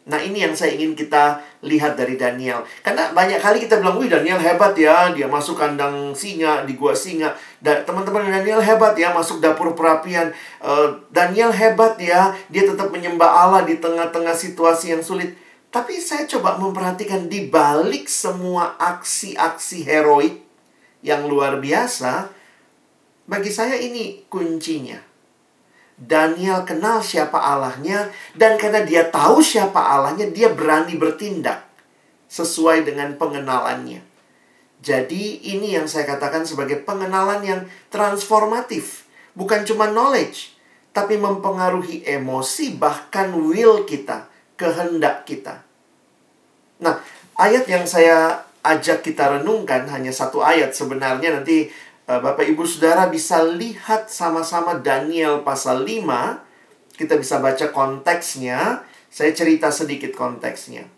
Nah 0.01 0.17
ini 0.17 0.41
yang 0.41 0.57
saya 0.57 0.73
ingin 0.73 0.97
kita 0.97 1.37
lihat 1.61 1.93
dari 1.93 2.17
Daniel. 2.17 2.65
Karena 2.81 3.13
banyak 3.13 3.37
kali 3.37 3.61
kita 3.61 3.77
bilang, 3.77 4.01
wih 4.01 4.09
Daniel 4.09 4.41
hebat 4.41 4.73
ya, 4.73 5.13
dia 5.13 5.29
masuk 5.29 5.61
kandang 5.61 6.09
singa, 6.17 6.65
di 6.65 6.73
gua 6.73 6.97
singa. 6.97 7.37
Dan 7.61 7.85
teman-teman 7.85 8.25
Daniel 8.25 8.57
hebat 8.57 8.97
ya, 8.97 9.13
masuk 9.13 9.37
dapur 9.37 9.77
perapian. 9.77 10.33
Uh, 10.57 10.97
Daniel 11.13 11.53
hebat 11.53 12.01
ya, 12.01 12.33
dia 12.49 12.65
tetap 12.65 12.89
menyembah 12.89 13.29
Allah 13.29 13.61
di 13.61 13.77
tengah-tengah 13.77 14.33
situasi 14.33 14.97
yang 14.97 15.05
sulit. 15.05 15.37
Tapi 15.69 16.01
saya 16.01 16.25
coba 16.25 16.57
memperhatikan 16.57 17.29
di 17.29 17.47
balik 17.47 18.09
semua 18.09 18.75
aksi-aksi 18.81 19.85
heroik 19.85 20.41
yang 21.05 21.29
luar 21.29 21.61
biasa, 21.61 22.33
bagi 23.29 23.53
saya 23.53 23.77
ini 23.77 24.25
kuncinya. 24.27 25.10
Daniel 26.01 26.65
kenal 26.65 27.05
siapa 27.05 27.37
Allahnya 27.37 28.09
dan 28.33 28.57
karena 28.57 28.81
dia 28.81 29.05
tahu 29.05 29.37
siapa 29.37 29.77
Allahnya 29.77 30.33
dia 30.33 30.49
berani 30.49 30.97
bertindak 30.97 31.61
sesuai 32.25 32.81
dengan 32.89 33.13
pengenalannya. 33.21 34.01
Jadi 34.81 35.45
ini 35.53 35.77
yang 35.77 35.85
saya 35.85 36.09
katakan 36.09 36.41
sebagai 36.41 36.81
pengenalan 36.81 37.45
yang 37.45 37.61
transformatif, 37.93 39.05
bukan 39.37 39.61
cuma 39.61 39.93
knowledge, 39.93 40.57
tapi 40.89 41.21
mempengaruhi 41.21 42.01
emosi 42.01 42.81
bahkan 42.81 43.29
will 43.37 43.85
kita, 43.85 44.25
kehendak 44.57 45.29
kita. 45.29 45.61
Nah, 46.81 46.97
ayat 47.37 47.69
yang 47.69 47.85
saya 47.85 48.41
ajak 48.65 49.05
kita 49.05 49.37
renungkan 49.37 49.85
hanya 49.93 50.09
satu 50.09 50.41
ayat 50.41 50.73
sebenarnya 50.73 51.37
nanti 51.37 51.69
Bapak 52.19 52.43
Ibu 52.43 52.67
Saudara 52.67 53.07
bisa 53.07 53.39
lihat 53.39 54.11
sama-sama 54.11 54.75
Daniel 54.75 55.47
pasal 55.47 55.87
5. 55.87 56.99
Kita 56.99 57.15
bisa 57.15 57.39
baca 57.39 57.71
konteksnya. 57.71 58.83
Saya 59.07 59.31
cerita 59.31 59.71
sedikit 59.71 60.11
konteksnya. 60.11 60.91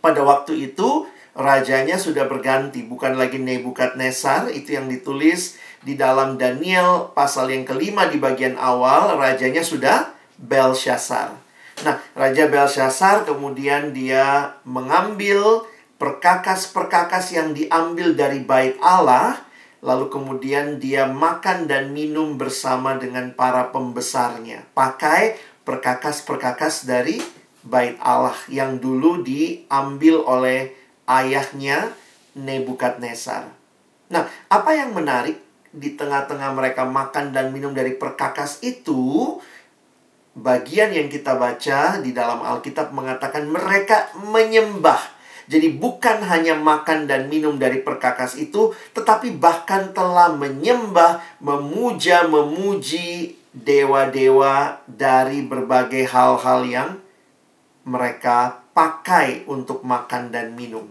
Pada 0.00 0.24
waktu 0.24 0.72
itu, 0.72 1.04
rajanya 1.36 2.00
sudah 2.00 2.24
berganti. 2.24 2.80
Bukan 2.88 3.20
lagi 3.20 3.36
Nebukadnezar, 3.36 4.48
itu 4.48 4.80
yang 4.80 4.88
ditulis 4.88 5.60
di 5.84 6.00
dalam 6.00 6.40
Daniel 6.40 7.12
pasal 7.12 7.52
yang 7.52 7.68
kelima 7.68 8.08
di 8.08 8.16
bagian 8.16 8.56
awal. 8.56 9.20
Rajanya 9.20 9.60
sudah 9.60 10.16
Belshazzar. 10.40 11.36
Nah, 11.84 12.00
Raja 12.16 12.48
Belshazzar 12.48 13.28
kemudian 13.28 13.92
dia 13.92 14.56
mengambil 14.64 15.68
perkakas-perkakas 16.00 17.36
yang 17.36 17.52
diambil 17.52 18.16
dari 18.16 18.40
bait 18.40 18.80
Allah 18.80 19.49
Lalu 19.80 20.12
kemudian 20.12 20.76
dia 20.76 21.08
makan 21.08 21.64
dan 21.64 21.96
minum 21.96 22.36
bersama 22.36 23.00
dengan 23.00 23.32
para 23.32 23.72
pembesarnya. 23.72 24.68
Pakai 24.76 25.40
perkakas-perkakas 25.64 26.84
dari 26.84 27.20
bait 27.64 27.96
Allah 28.00 28.36
yang 28.52 28.76
dulu 28.76 29.24
diambil 29.24 30.20
oleh 30.24 30.60
ayahnya 31.08 31.96
Nebukadnezar. 32.30 33.50
Nah, 34.10 34.22
apa 34.46 34.70
yang 34.70 34.94
menarik 34.94 35.42
di 35.74 35.98
tengah-tengah 35.98 36.54
mereka 36.54 36.86
makan 36.86 37.34
dan 37.34 37.50
minum 37.50 37.74
dari 37.74 37.94
perkakas 37.98 38.62
itu, 38.62 39.34
bagian 40.34 40.94
yang 40.94 41.10
kita 41.10 41.34
baca 41.34 41.98
di 41.98 42.14
dalam 42.14 42.42
Alkitab 42.42 42.94
mengatakan 42.94 43.50
mereka 43.50 44.14
menyembah 44.14 45.19
jadi 45.50 45.74
bukan 45.74 46.22
hanya 46.30 46.54
makan 46.54 47.10
dan 47.10 47.26
minum 47.26 47.58
dari 47.58 47.82
perkakas 47.82 48.38
itu, 48.38 48.70
tetapi 48.94 49.34
bahkan 49.34 49.90
telah 49.90 50.30
menyembah, 50.30 51.18
memuja, 51.42 52.30
memuji 52.30 53.34
dewa-dewa 53.50 54.78
dari 54.86 55.42
berbagai 55.42 56.06
hal-hal 56.06 56.60
yang 56.70 56.90
mereka 57.82 58.62
pakai 58.70 59.42
untuk 59.50 59.82
makan 59.82 60.30
dan 60.30 60.54
minum. 60.54 60.86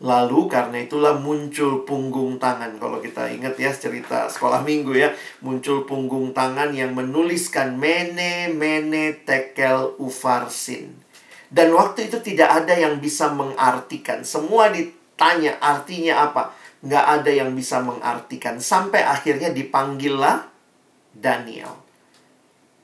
Lalu 0.00 0.48
karena 0.48 0.80
itulah 0.80 1.12
muncul 1.12 1.84
punggung 1.84 2.40
tangan. 2.40 2.80
Kalau 2.80 2.98
kita 2.98 3.28
ingat 3.28 3.60
ya 3.60 3.70
cerita 3.70 4.26
sekolah 4.26 4.64
minggu 4.64 4.96
ya. 4.96 5.12
Muncul 5.44 5.84
punggung 5.84 6.32
tangan 6.32 6.74
yang 6.74 6.96
menuliskan 6.96 7.78
mene 7.78 8.50
mene 8.50 9.22
tekel 9.22 9.94
ufarsin. 10.02 11.01
Dan 11.52 11.76
waktu 11.76 12.08
itu 12.08 12.16
tidak 12.24 12.64
ada 12.64 12.72
yang 12.72 12.96
bisa 12.96 13.28
mengartikan. 13.28 14.24
Semua 14.24 14.72
ditanya 14.72 15.60
artinya 15.60 16.24
apa. 16.24 16.56
Nggak 16.80 17.06
ada 17.20 17.30
yang 17.30 17.52
bisa 17.52 17.84
mengartikan. 17.84 18.56
Sampai 18.56 19.04
akhirnya 19.04 19.52
dipanggillah 19.52 20.48
Daniel. 21.12 21.76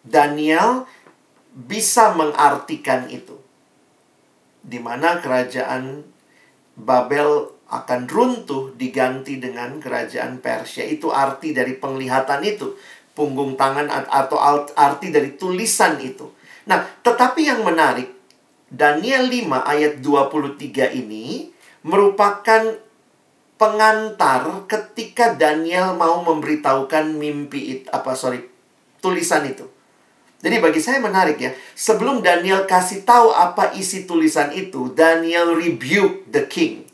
Daniel 0.04 0.84
bisa 1.48 2.12
mengartikan 2.12 3.08
itu. 3.08 3.40
Di 4.60 4.76
mana 4.76 5.16
kerajaan 5.16 6.04
Babel 6.76 7.48
akan 7.72 8.04
runtuh 8.04 8.76
diganti 8.76 9.40
dengan 9.40 9.80
kerajaan 9.80 10.44
Persia. 10.44 10.84
Itu 10.84 11.08
arti 11.08 11.56
dari 11.56 11.72
penglihatan 11.72 12.44
itu. 12.44 12.76
Punggung 13.16 13.56
tangan 13.56 13.88
atau 14.12 14.36
arti 14.76 15.08
dari 15.08 15.40
tulisan 15.40 15.96
itu. 16.04 16.28
Nah, 16.68 16.84
tetapi 17.00 17.48
yang 17.48 17.64
menarik 17.64 18.17
Daniel 18.68 19.32
5 19.32 19.64
ayat 19.64 20.04
23 20.04 20.92
ini 20.92 21.48
merupakan 21.80 22.76
pengantar 23.58 24.68
ketika 24.68 25.34
Daniel 25.34 25.96
mau 25.96 26.20
memberitahukan 26.22 27.16
mimpi 27.16 27.80
itu 27.80 27.86
apa 27.90 28.12
sorry 28.14 28.44
tulisan 29.00 29.48
itu. 29.48 29.66
Jadi 30.38 30.62
bagi 30.62 30.78
saya 30.78 31.02
menarik 31.02 31.40
ya. 31.42 31.50
Sebelum 31.74 32.22
Daniel 32.22 32.62
kasih 32.62 33.02
tahu 33.02 33.34
apa 33.34 33.74
isi 33.74 34.06
tulisan 34.06 34.54
itu, 34.54 34.94
Daniel 34.94 35.58
rebuke 35.58 36.30
the 36.30 36.46
king. 36.46 36.86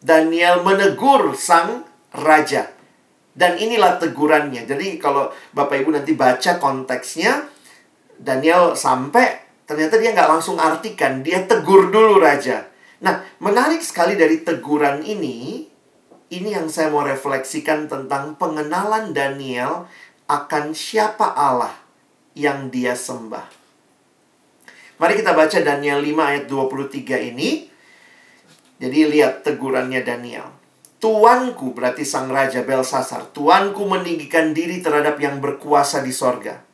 Daniel 0.00 0.64
menegur 0.64 1.36
sang 1.36 1.84
raja. 2.16 2.72
Dan 3.36 3.60
inilah 3.60 4.00
tegurannya. 4.00 4.64
Jadi 4.64 4.96
kalau 4.96 5.28
Bapak 5.52 5.84
Ibu 5.84 5.92
nanti 5.92 6.16
baca 6.16 6.56
konteksnya, 6.56 7.44
Daniel 8.16 8.72
sampai 8.72 9.45
ternyata 9.66 9.98
dia 9.98 10.14
nggak 10.14 10.30
langsung 10.30 10.56
artikan, 10.56 11.20
dia 11.20 11.42
tegur 11.44 11.90
dulu 11.90 12.22
raja. 12.22 12.70
Nah, 13.02 13.20
menarik 13.42 13.84
sekali 13.84 14.16
dari 14.16 14.40
teguran 14.40 15.04
ini, 15.04 15.68
ini 16.32 16.48
yang 16.48 16.70
saya 16.72 16.88
mau 16.88 17.04
refleksikan 17.04 17.90
tentang 17.90 18.38
pengenalan 18.40 19.12
Daniel 19.12 19.90
akan 20.26 20.72
siapa 20.72 21.34
Allah 21.34 21.74
yang 22.32 22.72
dia 22.72 22.96
sembah. 22.96 23.46
Mari 24.96 25.20
kita 25.20 25.36
baca 25.36 25.58
Daniel 25.60 26.00
5 26.00 26.16
ayat 26.16 26.44
23 26.48 27.30
ini. 27.36 27.68
Jadi 28.80 28.98
lihat 29.12 29.44
tegurannya 29.44 30.00
Daniel. 30.00 30.48
Tuanku 30.96 31.76
berarti 31.76 32.08
sang 32.08 32.32
raja 32.32 32.64
Belsasar. 32.64 33.28
Tuanku 33.28 33.84
meninggikan 33.84 34.56
diri 34.56 34.80
terhadap 34.80 35.20
yang 35.20 35.36
berkuasa 35.44 36.00
di 36.00 36.12
sorga. 36.12 36.64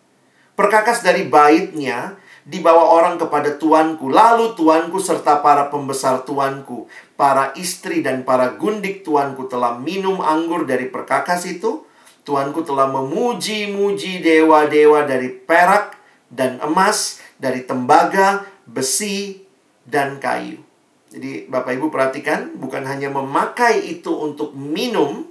Perkakas 0.54 1.02
dari 1.02 1.26
baitnya 1.26 2.14
dibawa 2.42 2.94
orang 2.94 3.18
kepada 3.18 3.54
tuanku. 3.58 4.10
Lalu 4.10 4.54
tuanku 4.58 4.98
serta 4.98 5.42
para 5.42 5.70
pembesar 5.70 6.26
tuanku, 6.26 6.90
para 7.14 7.54
istri 7.54 8.02
dan 8.02 8.26
para 8.26 8.54
gundik 8.58 9.06
tuanku 9.06 9.46
telah 9.46 9.78
minum 9.78 10.18
anggur 10.22 10.66
dari 10.66 10.90
perkakas 10.90 11.46
itu. 11.48 11.86
Tuanku 12.22 12.62
telah 12.62 12.86
memuji-muji 12.86 14.22
dewa-dewa 14.22 15.02
dari 15.02 15.26
perak 15.26 15.98
dan 16.30 16.62
emas, 16.62 17.18
dari 17.34 17.66
tembaga, 17.66 18.46
besi, 18.62 19.42
dan 19.82 20.22
kayu. 20.22 20.62
Jadi 21.10 21.50
Bapak 21.50 21.74
Ibu 21.76 21.90
perhatikan, 21.90 22.54
bukan 22.56 22.86
hanya 22.86 23.10
memakai 23.10 23.84
itu 23.90 24.14
untuk 24.14 24.54
minum, 24.54 25.28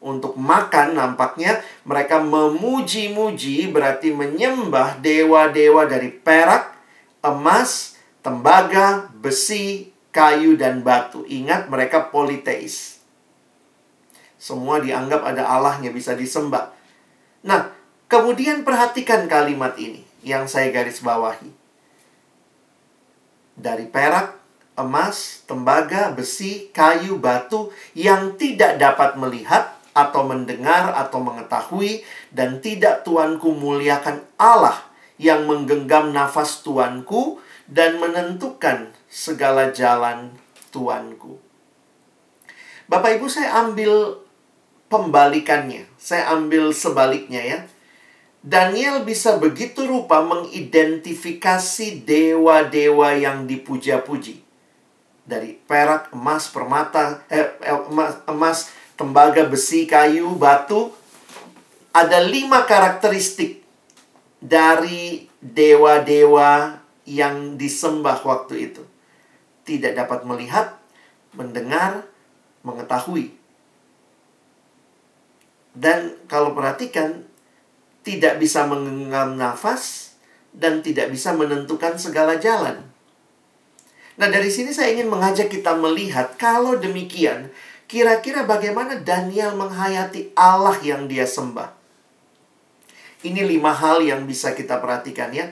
untuk 0.00 0.32
makan 0.40 0.96
nampaknya 0.96 1.60
mereka 1.84 2.24
memuji-muji 2.24 3.68
berarti 3.68 4.16
menyembah 4.16 4.96
dewa-dewa 4.96 5.84
dari 5.84 6.08
perak, 6.08 6.72
emas, 7.20 8.00
tembaga, 8.24 9.12
besi, 9.20 9.92
kayu 10.08 10.56
dan 10.56 10.80
batu. 10.80 11.28
Ingat 11.28 11.68
mereka 11.68 12.08
politeis. 12.08 13.04
Semua 14.40 14.80
dianggap 14.80 15.20
ada 15.20 15.44
Allahnya 15.44 15.92
bisa 15.92 16.16
disembah. 16.16 16.72
Nah, 17.44 17.68
kemudian 18.08 18.64
perhatikan 18.64 19.28
kalimat 19.28 19.76
ini 19.76 20.00
yang 20.24 20.48
saya 20.48 20.72
garis 20.72 21.04
bawahi. 21.04 21.52
Dari 23.60 23.84
perak, 23.84 24.40
emas, 24.80 25.44
tembaga, 25.44 26.08
besi, 26.16 26.72
kayu, 26.72 27.20
batu 27.20 27.68
yang 27.92 28.40
tidak 28.40 28.80
dapat 28.80 29.20
melihat 29.20 29.76
atau 29.92 30.22
mendengar 30.26 30.94
atau 30.94 31.18
mengetahui 31.18 32.06
dan 32.30 32.62
tidak 32.62 33.02
tuanku 33.02 33.50
muliakan 33.54 34.22
Allah 34.38 34.78
yang 35.20 35.44
menggenggam 35.44 36.14
nafas 36.14 36.64
tuanku 36.64 37.42
dan 37.68 38.00
menentukan 38.00 38.90
segala 39.06 39.70
jalan 39.70 40.34
tuanku. 40.72 41.38
Bapak 42.90 43.22
Ibu 43.22 43.30
saya 43.30 43.62
ambil 43.62 44.18
pembalikannya. 44.90 45.86
Saya 45.94 46.34
ambil 46.34 46.74
sebaliknya 46.74 47.38
ya. 47.38 47.58
Daniel 48.40 49.06
bisa 49.06 49.36
begitu 49.36 49.86
rupa 49.86 50.24
mengidentifikasi 50.24 52.02
dewa-dewa 52.02 53.14
yang 53.14 53.46
dipuja-puji. 53.46 54.42
Dari 55.22 55.54
perak, 55.68 56.10
emas, 56.10 56.50
permata, 56.50 57.22
eh, 57.30 57.54
emas, 57.92 58.18
emas, 58.26 58.58
tembaga, 59.00 59.48
besi, 59.48 59.88
kayu, 59.88 60.36
batu. 60.36 60.92
Ada 61.96 62.20
lima 62.28 62.68
karakteristik 62.68 63.64
dari 64.36 65.24
dewa-dewa 65.40 66.76
yang 67.08 67.56
disembah 67.56 68.20
waktu 68.20 68.70
itu. 68.70 68.84
Tidak 69.64 69.96
dapat 69.96 70.28
melihat, 70.28 70.76
mendengar, 71.32 72.04
mengetahui. 72.60 73.32
Dan 75.72 76.20
kalau 76.28 76.52
perhatikan, 76.52 77.24
tidak 78.04 78.36
bisa 78.36 78.68
menggenggam 78.68 79.40
nafas 79.40 80.14
dan 80.52 80.84
tidak 80.84 81.08
bisa 81.08 81.32
menentukan 81.32 81.96
segala 81.96 82.36
jalan. 82.36 82.84
Nah, 84.20 84.28
dari 84.28 84.52
sini 84.52 84.74
saya 84.74 84.92
ingin 84.92 85.08
mengajak 85.08 85.48
kita 85.48 85.72
melihat 85.78 86.36
kalau 86.36 86.76
demikian, 86.76 87.48
kira-kira 87.90 88.46
bagaimana 88.46 89.02
Daniel 89.02 89.58
menghayati 89.58 90.30
Allah 90.38 90.78
yang 90.86 91.10
dia 91.10 91.26
sembah. 91.26 91.74
Ini 93.26 93.42
lima 93.42 93.74
hal 93.74 93.98
yang 94.06 94.30
bisa 94.30 94.54
kita 94.54 94.78
perhatikan 94.78 95.34
ya. 95.34 95.50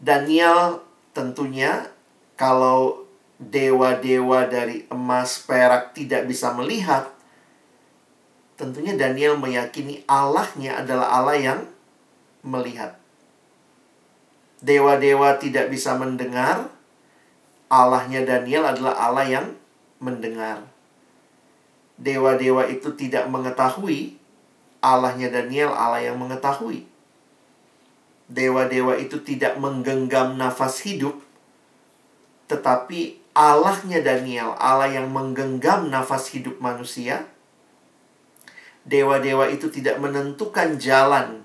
Daniel 0.00 0.80
tentunya 1.12 1.92
kalau 2.40 3.04
dewa-dewa 3.36 4.48
dari 4.48 4.88
emas 4.88 5.44
perak 5.44 5.92
tidak 5.92 6.24
bisa 6.24 6.56
melihat, 6.56 7.12
tentunya 8.56 8.96
Daniel 8.96 9.36
meyakini 9.36 10.02
Allahnya 10.08 10.80
adalah 10.80 11.20
Allah 11.20 11.36
yang 11.36 11.60
melihat. 12.40 12.96
Dewa-dewa 14.64 15.36
tidak 15.36 15.68
bisa 15.68 15.94
mendengar, 16.00 16.72
Allahnya 17.68 18.24
Daniel 18.24 18.64
adalah 18.72 18.96
Allah 18.96 19.26
yang 19.28 19.46
mendengar. 20.00 20.73
Dewa-dewa 21.94 22.66
itu 22.66 22.90
tidak 22.98 23.30
mengetahui, 23.30 24.18
Allahnya 24.82 25.30
Daniel 25.30 25.70
Allah 25.70 26.02
yang 26.02 26.18
mengetahui. 26.18 26.84
Dewa-dewa 28.26 28.98
itu 28.98 29.20
tidak 29.22 29.60
menggenggam 29.60 30.34
nafas 30.34 30.82
hidup, 30.82 31.20
tetapi 32.50 33.20
Allahnya 33.34 34.00
Daniel, 34.02 34.54
Allah 34.58 34.90
yang 34.90 35.10
menggenggam 35.10 35.90
nafas 35.90 36.30
hidup 36.34 36.58
manusia, 36.58 37.26
dewa-dewa 38.88 39.48
itu 39.48 39.68
tidak 39.70 40.00
menentukan 40.00 40.76
jalan, 40.80 41.44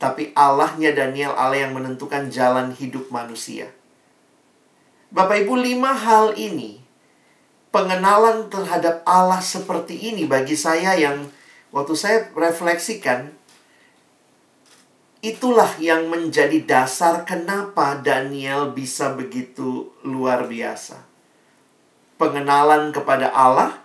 tapi 0.00 0.32
Allahnya 0.32 0.96
Daniel 0.96 1.36
Allah 1.36 1.68
yang 1.68 1.76
menentukan 1.76 2.32
jalan 2.32 2.72
hidup 2.72 3.12
manusia. 3.12 3.68
Bapak 5.12 5.44
Ibu, 5.44 5.60
lima 5.60 5.92
hal 5.92 6.32
ini, 6.40 6.79
pengenalan 7.70 8.50
terhadap 8.50 9.02
Allah 9.06 9.42
seperti 9.42 9.98
ini 10.14 10.26
bagi 10.26 10.58
saya 10.58 10.94
yang 10.98 11.30
waktu 11.70 11.94
saya 11.94 12.18
refleksikan, 12.34 13.30
itulah 15.22 15.70
yang 15.78 16.10
menjadi 16.10 16.62
dasar 16.66 17.22
kenapa 17.22 17.98
Daniel 18.02 18.74
bisa 18.74 19.14
begitu 19.14 19.94
luar 20.02 20.50
biasa. 20.50 21.06
Pengenalan 22.20 22.92
kepada 22.92 23.32
Allah 23.32 23.80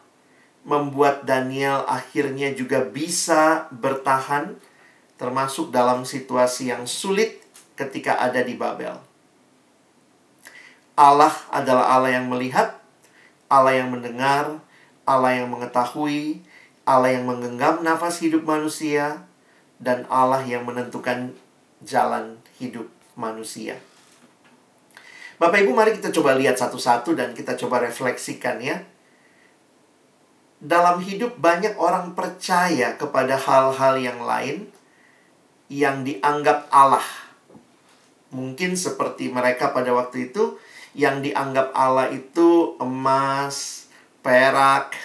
membuat 0.65 1.23
Daniel 1.23 1.85
akhirnya 1.85 2.51
juga 2.51 2.81
bisa 2.83 3.69
bertahan 3.69 4.57
termasuk 5.15 5.71
dalam 5.71 6.03
situasi 6.03 6.73
yang 6.73 6.83
sulit 6.89 7.39
ketika 7.79 8.19
ada 8.19 8.41
di 8.43 8.57
Babel. 8.57 8.97
Allah 10.95 11.31
adalah 11.51 11.91
Allah 11.95 12.15
yang 12.19 12.31
melihat, 12.31 12.79
Allah 13.51 13.73
yang 13.77 13.93
mendengar, 13.93 14.59
Allah 15.05 15.31
yang 15.37 15.53
mengetahui, 15.53 16.41
Allah 16.85 17.13
yang 17.13 17.25
menggenggam 17.29 17.81
nafas 17.85 18.21
hidup 18.21 18.45
manusia, 18.45 19.25
dan 19.77 20.07
Allah 20.09 20.41
yang 20.45 20.63
menentukan 20.63 21.33
jalan 21.83 22.39
hidup 22.57 22.87
manusia. 23.13 23.77
Bapak 25.35 25.67
Ibu, 25.67 25.75
mari 25.75 25.91
kita 25.99 26.15
coba 26.15 26.33
lihat 26.39 26.55
satu-satu 26.55 27.11
dan 27.11 27.35
kita 27.35 27.59
coba 27.59 27.83
refleksikan 27.83 28.63
ya 28.63 28.79
dalam 30.65 31.03
hidup 31.03 31.37
banyak 31.37 31.77
orang 31.77 32.15
percaya 32.17 32.95
kepada 32.95 33.37
hal-hal 33.37 33.99
yang 33.99 34.19
lain 34.23 34.65
yang 35.69 36.01
dianggap 36.01 36.65
Allah. 36.73 37.05
Mungkin 38.33 38.73
seperti 38.73 39.29
mereka 39.29 39.71
pada 39.71 39.93
waktu 39.93 40.31
itu 40.31 40.57
yang 40.95 41.19
dianggap 41.19 41.75
Allah 41.75 42.07
itu 42.09 42.79
emas, 42.79 43.85
perak, 44.23 44.95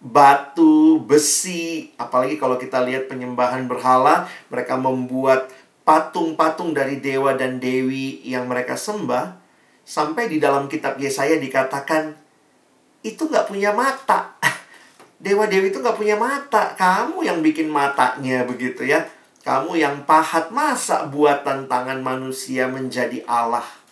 batu, 0.00 0.98
besi. 1.04 1.92
Apalagi 2.00 2.40
kalau 2.40 2.56
kita 2.56 2.80
lihat 2.80 3.12
penyembahan 3.12 3.68
berhala, 3.68 4.26
mereka 4.48 4.80
membuat 4.80 5.52
patung-patung 5.84 6.72
dari 6.72 6.98
dewa 6.98 7.36
dan 7.36 7.60
dewi 7.60 8.24
yang 8.24 8.48
mereka 8.48 8.74
sembah. 8.74 9.36
Sampai 9.84 10.32
di 10.32 10.40
dalam 10.40 10.64
kitab 10.64 10.96
Yesaya 10.96 11.36
dikatakan, 11.36 12.16
itu 13.04 13.28
nggak 13.28 13.52
punya 13.52 13.76
mata. 13.76 14.32
Dewa-dewi 15.24 15.68
itu 15.68 15.84
nggak 15.84 16.00
punya 16.00 16.16
mata. 16.16 16.72
Kamu 16.72 17.20
yang 17.20 17.44
bikin 17.44 17.68
matanya 17.68 18.48
begitu 18.48 18.88
ya. 18.88 19.04
Kamu 19.44 19.76
yang 19.76 20.08
pahat 20.08 20.48
masa 20.48 21.04
buatan 21.04 21.68
tangan 21.68 22.00
manusia 22.00 22.64
menjadi 22.64 23.20
Allah. 23.28 23.83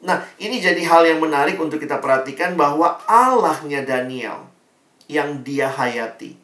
Nah, 0.00 0.24
ini 0.40 0.56
jadi 0.64 0.80
hal 0.88 1.04
yang 1.04 1.20
menarik 1.20 1.60
untuk 1.60 1.76
kita 1.76 2.00
perhatikan 2.00 2.56
bahwa 2.56 2.96
Allahnya 3.04 3.84
Daniel 3.84 4.48
yang 5.12 5.44
dia 5.44 5.68
hayati 5.68 6.40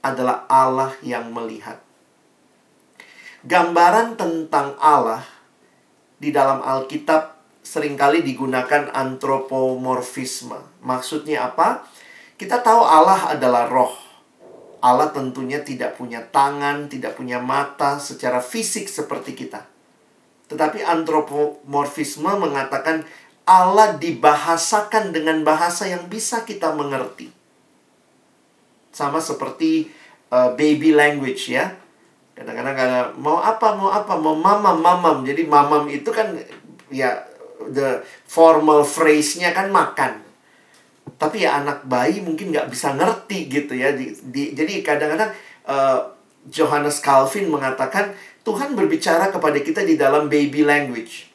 adalah 0.00 0.48
Allah 0.48 0.96
yang 1.04 1.28
melihat. 1.28 1.78
Gambaran 3.42 4.16
tentang 4.16 4.78
Allah 4.78 5.26
di 6.16 6.30
dalam 6.30 6.62
Alkitab 6.62 7.42
sering 7.62 7.98
kali 7.98 8.22
digunakan 8.22 8.90
antropomorfisme. 8.94 10.82
Maksudnya 10.82 11.50
apa? 11.50 11.84
Kita 12.38 12.62
tahu 12.62 12.80
Allah 12.82 13.34
adalah 13.34 13.66
roh. 13.70 13.94
Allah 14.82 15.14
tentunya 15.14 15.62
tidak 15.62 15.94
punya 15.94 16.22
tangan, 16.22 16.90
tidak 16.90 17.14
punya 17.14 17.38
mata 17.38 18.02
secara 18.02 18.42
fisik 18.42 18.90
seperti 18.90 19.38
kita. 19.38 19.71
Tetapi 20.52 20.84
antropomorfisme 20.84 22.28
mengatakan 22.36 23.02
Allah 23.48 23.96
dibahasakan 23.98 25.10
dengan 25.10 25.42
bahasa 25.42 25.88
yang 25.88 26.06
bisa 26.06 26.44
kita 26.44 26.76
mengerti. 26.76 27.32
Sama 28.92 29.18
seperti 29.18 29.88
uh, 30.28 30.52
baby 30.52 30.92
language 30.92 31.50
ya. 31.50 31.72
Kadang-kadang 32.36 32.76
kalau 32.76 33.02
mau 33.18 33.38
apa, 33.40 33.66
mau 33.74 33.90
apa, 33.90 34.14
mau 34.20 34.36
mamam, 34.36 34.78
mamam. 34.78 35.16
Jadi 35.24 35.48
mamam 35.48 35.88
itu 35.88 36.12
kan 36.12 36.36
ya 36.92 37.24
the 37.72 38.04
formal 38.28 38.84
phrase-nya 38.84 39.56
kan 39.56 39.72
makan 39.72 40.22
tapi 41.22 41.46
ya 41.46 41.62
anak 41.62 41.86
bayi 41.86 42.18
mungkin 42.18 42.50
nggak 42.50 42.66
bisa 42.66 42.98
ngerti 42.98 43.46
gitu 43.46 43.78
ya 43.78 43.94
di, 43.94 44.10
di, 44.26 44.58
jadi 44.58 44.82
kadang-kadang 44.82 45.30
uh, 45.70 46.10
Johannes 46.50 46.98
Calvin 46.98 47.46
mengatakan 47.46 48.10
Tuhan 48.42 48.74
berbicara 48.74 49.30
kepada 49.30 49.58
kita 49.62 49.86
di 49.86 49.94
dalam 49.94 50.26
baby 50.26 50.66
language. 50.66 51.30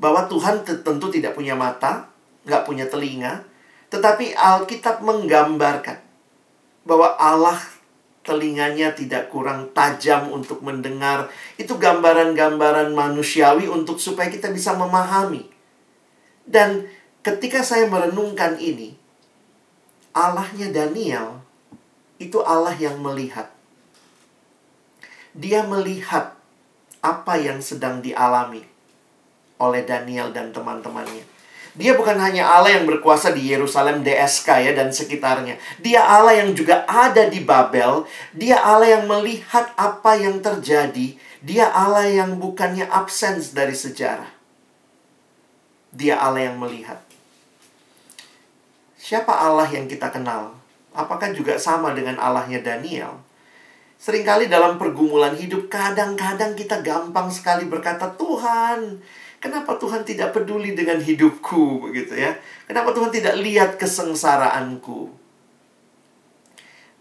Bahwa 0.00 0.24
Tuhan 0.30 0.64
tentu 0.64 1.06
tidak 1.12 1.36
punya 1.36 1.58
mata 1.58 2.08
nggak 2.46 2.64
punya 2.64 2.88
telinga 2.88 3.50
tetapi 3.90 4.38
Alkitab 4.38 5.02
menggambarkan 5.02 5.98
bahwa 6.86 7.18
Allah 7.18 7.58
telinganya 8.22 8.94
tidak 8.94 9.28
kurang 9.34 9.74
tajam 9.74 10.30
untuk 10.30 10.62
mendengar. 10.62 11.26
Itu 11.58 11.76
gambaran-gambaran 11.76 12.94
manusiawi 12.94 13.66
untuk 13.66 13.98
supaya 13.98 14.30
kita 14.30 14.54
bisa 14.54 14.78
memahami. 14.78 15.42
Dan 16.46 16.86
ketika 17.26 17.66
saya 17.66 17.90
merenungkan 17.90 18.62
ini, 18.62 18.94
Allahnya 20.14 20.70
Daniel 20.70 21.42
itu 22.22 22.38
Allah 22.46 22.74
yang 22.78 23.02
melihat. 23.02 23.50
Dia 25.36 25.62
melihat 25.66 26.34
apa 27.00 27.34
yang 27.40 27.64
sedang 27.64 28.04
dialami 28.04 28.66
oleh 29.60 29.84
Daniel 29.84 30.32
dan 30.32 30.50
teman-temannya. 30.50 31.24
Dia 31.78 31.94
bukan 31.94 32.18
hanya 32.18 32.50
Allah 32.50 32.82
yang 32.82 32.86
berkuasa 32.88 33.30
di 33.30 33.46
Yerusalem 33.46 34.02
DSK 34.02 34.48
ya 34.66 34.72
dan 34.74 34.90
sekitarnya. 34.90 35.54
Dia 35.78 36.02
Allah 36.02 36.42
yang 36.42 36.50
juga 36.50 36.82
ada 36.84 37.30
di 37.30 37.46
Babel. 37.46 38.10
Dia 38.34 38.58
Allah 38.58 38.98
yang 38.98 39.04
melihat 39.06 39.70
apa 39.78 40.18
yang 40.18 40.42
terjadi. 40.42 41.14
Dia 41.40 41.70
Allah 41.70 42.10
yang 42.10 42.42
bukannya 42.42 42.90
absen 42.90 43.38
dari 43.54 43.72
sejarah. 43.72 44.28
Dia 45.94 46.18
Allah 46.18 46.50
yang 46.50 46.58
melihat. 46.58 46.98
Siapa 48.98 49.30
Allah 49.30 49.70
yang 49.70 49.86
kita 49.86 50.10
kenal? 50.10 50.58
Apakah 50.90 51.30
juga 51.30 51.54
sama 51.54 51.94
dengan 51.94 52.18
Allahnya 52.18 52.60
Daniel? 52.66 53.29
Seringkali 54.00 54.48
dalam 54.48 54.80
pergumulan 54.80 55.36
hidup, 55.36 55.68
kadang-kadang 55.68 56.56
kita 56.56 56.80
gampang 56.80 57.28
sekali 57.28 57.68
berkata, 57.68 58.08
Tuhan, 58.16 58.96
kenapa 59.36 59.76
Tuhan 59.76 60.08
tidak 60.08 60.32
peduli 60.32 60.72
dengan 60.72 60.96
hidupku? 60.96 61.84
Begitu 61.84 62.16
ya. 62.16 62.32
Kenapa 62.64 62.96
Tuhan 62.96 63.12
tidak 63.12 63.36
lihat 63.36 63.76
kesengsaraanku? 63.76 65.12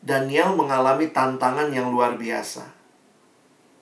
Daniel 0.03 0.59
mengalami 0.59 1.07
tantangan 1.07 1.71
yang 1.71 1.87
luar 1.87 2.19
biasa. 2.19 2.67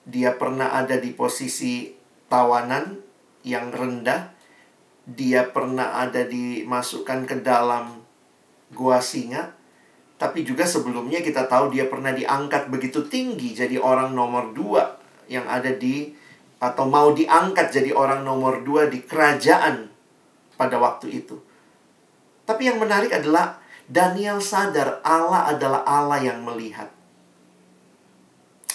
Dia 0.06 0.38
pernah 0.38 0.78
ada 0.78 0.94
di 0.94 1.10
posisi 1.10 1.90
tawanan 2.30 3.02
yang 3.42 3.74
rendah. 3.74 4.30
Dia 5.10 5.42
pernah 5.50 5.98
ada 5.98 6.22
dimasukkan 6.22 7.26
ke 7.26 7.42
dalam 7.42 7.98
gua 8.70 9.02
singa. 9.02 9.57
Tapi 10.18 10.42
juga 10.42 10.66
sebelumnya 10.66 11.22
kita 11.22 11.46
tahu 11.46 11.70
dia 11.70 11.86
pernah 11.86 12.10
diangkat 12.10 12.66
begitu 12.74 13.06
tinggi 13.06 13.54
jadi 13.54 13.78
orang 13.78 14.10
nomor 14.18 14.50
dua 14.50 14.98
yang 15.30 15.46
ada 15.46 15.70
di 15.70 16.10
atau 16.58 16.90
mau 16.90 17.14
diangkat 17.14 17.70
jadi 17.70 17.94
orang 17.94 18.26
nomor 18.26 18.66
dua 18.66 18.90
di 18.90 18.98
kerajaan 18.98 19.86
pada 20.58 20.74
waktu 20.82 21.22
itu. 21.22 21.38
Tapi 22.42 22.66
yang 22.66 22.82
menarik 22.82 23.14
adalah 23.14 23.62
Daniel 23.86 24.42
sadar 24.42 24.98
Allah 25.06 25.54
adalah 25.54 25.86
Allah 25.86 26.18
yang 26.18 26.42
melihat. 26.42 26.90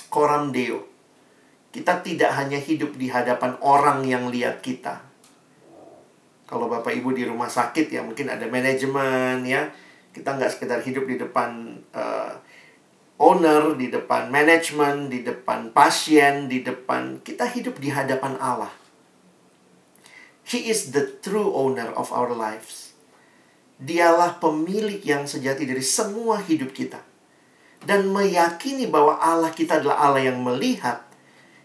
Koram 0.07 0.55
Deo. 0.55 0.87
Kita 1.75 1.99
tidak 2.05 2.31
hanya 2.39 2.61
hidup 2.61 2.95
di 2.95 3.11
hadapan 3.11 3.59
orang 3.59 4.05
yang 4.07 4.31
lihat 4.31 4.63
kita. 4.63 5.01
Kalau 6.47 6.69
Bapak 6.69 6.93
Ibu 6.93 7.17
di 7.17 7.25
rumah 7.25 7.49
sakit 7.49 7.89
ya 7.89 8.05
mungkin 8.05 8.29
ada 8.29 8.45
manajemen 8.45 9.41
ya 9.41 9.73
kita 10.13 10.37
nggak 10.37 10.51
sekedar 10.53 10.79
hidup 10.85 11.09
di 11.09 11.17
depan 11.17 11.81
uh, 11.91 12.37
owner, 13.17 13.73
di 13.73 13.89
depan 13.89 14.29
manajemen, 14.29 15.09
di 15.09 15.25
depan 15.25 15.73
pasien, 15.73 16.45
di 16.45 16.61
depan 16.61 17.19
kita 17.25 17.49
hidup 17.49 17.81
di 17.81 17.89
hadapan 17.89 18.37
Allah. 18.37 18.71
He 20.43 20.69
is 20.69 20.91
the 20.91 21.17
true 21.23 21.55
owner 21.55 21.89
of 21.95 22.13
our 22.13 22.29
lives. 22.35 22.93
Dialah 23.79 24.37
pemilik 24.37 24.99
yang 25.01 25.25
sejati 25.25 25.65
dari 25.65 25.81
semua 25.81 26.39
hidup 26.39 26.75
kita. 26.75 27.01
Dan 27.83 28.11
meyakini 28.11 28.87
bahwa 28.87 29.19
Allah 29.19 29.51
kita 29.51 29.83
adalah 29.83 29.99
Allah 30.07 30.31
yang 30.31 30.39
melihat 30.39 31.03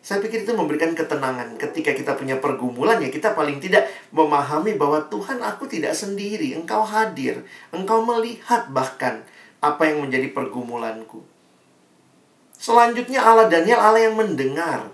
saya 0.09 0.25
pikir 0.25 0.49
itu 0.49 0.57
memberikan 0.57 0.97
ketenangan 0.97 1.61
ketika 1.61 1.93
kita 1.93 2.17
punya 2.17 2.41
pergumulan 2.41 2.97
ya 2.97 3.13
kita 3.13 3.37
paling 3.37 3.61
tidak 3.61 3.85
memahami 4.09 4.73
bahwa 4.81 5.05
Tuhan 5.05 5.37
aku 5.45 5.69
tidak 5.69 5.93
sendiri, 5.93 6.57
Engkau 6.57 6.81
hadir, 6.81 7.45
Engkau 7.77 8.01
melihat 8.01 8.73
bahkan 8.73 9.21
apa 9.61 9.85
yang 9.85 10.01
menjadi 10.01 10.33
pergumulanku. 10.33 11.21
Selanjutnya 12.57 13.21
Allah 13.21 13.53
Daniel 13.53 13.85
Allah 13.85 14.09
yang 14.09 14.17
mendengar. 14.17 14.89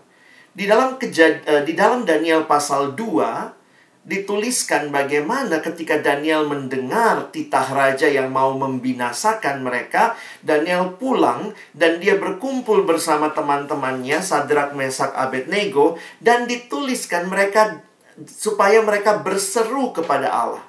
Di 0.50 0.66
dalam 0.66 0.98
kejad, 0.98 1.46
uh, 1.46 1.62
di 1.62 1.78
dalam 1.78 2.02
Daniel 2.02 2.50
pasal 2.50 2.98
2 2.98 3.63
dituliskan 4.04 4.92
bagaimana 4.92 5.64
ketika 5.64 5.96
Daniel 5.96 6.44
mendengar 6.44 7.32
titah 7.32 7.64
raja 7.72 8.04
yang 8.04 8.28
mau 8.28 8.52
membinasakan 8.52 9.64
mereka, 9.64 10.12
Daniel 10.44 11.00
pulang 11.00 11.56
dan 11.72 12.04
dia 12.04 12.20
berkumpul 12.20 12.84
bersama 12.84 13.32
teman-temannya 13.32 14.20
Sadrak, 14.20 14.76
Mesak, 14.76 15.16
Abednego 15.16 15.96
dan 16.20 16.44
dituliskan 16.44 17.32
mereka 17.32 17.80
supaya 18.28 18.84
mereka 18.84 19.24
berseru 19.24 19.96
kepada 19.96 20.28
Allah. 20.28 20.64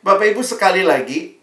Bapak 0.00 0.32
Ibu 0.32 0.40
sekali 0.46 0.86
lagi 0.86 1.36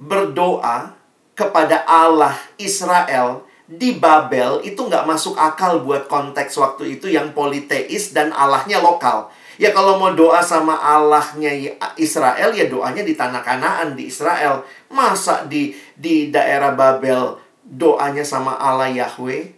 berdoa 0.00 0.96
kepada 1.36 1.84
Allah 1.84 2.34
Israel 2.56 3.44
di 3.70 3.94
Babel 3.94 4.66
itu 4.66 4.82
nggak 4.82 5.06
masuk 5.06 5.38
akal 5.38 5.86
buat 5.86 6.10
konteks 6.10 6.58
waktu 6.58 6.98
itu 6.98 7.06
yang 7.06 7.30
politeis 7.30 8.10
dan 8.10 8.34
Allahnya 8.34 8.82
lokal. 8.82 9.30
Ya 9.60 9.76
kalau 9.76 10.00
mau 10.00 10.16
doa 10.16 10.40
sama 10.40 10.72
Allahnya 10.72 11.52
Israel 12.00 12.48
ya 12.56 12.64
doanya 12.64 13.04
di 13.04 13.12
tanah 13.12 13.44
Kanaan 13.44 13.92
di 13.92 14.08
Israel. 14.08 14.64
Masa 14.88 15.44
di 15.44 15.76
di 16.00 16.32
daerah 16.32 16.72
Babel 16.72 17.36
doanya 17.60 18.24
sama 18.24 18.56
Allah 18.56 18.88
Yahweh? 18.88 19.52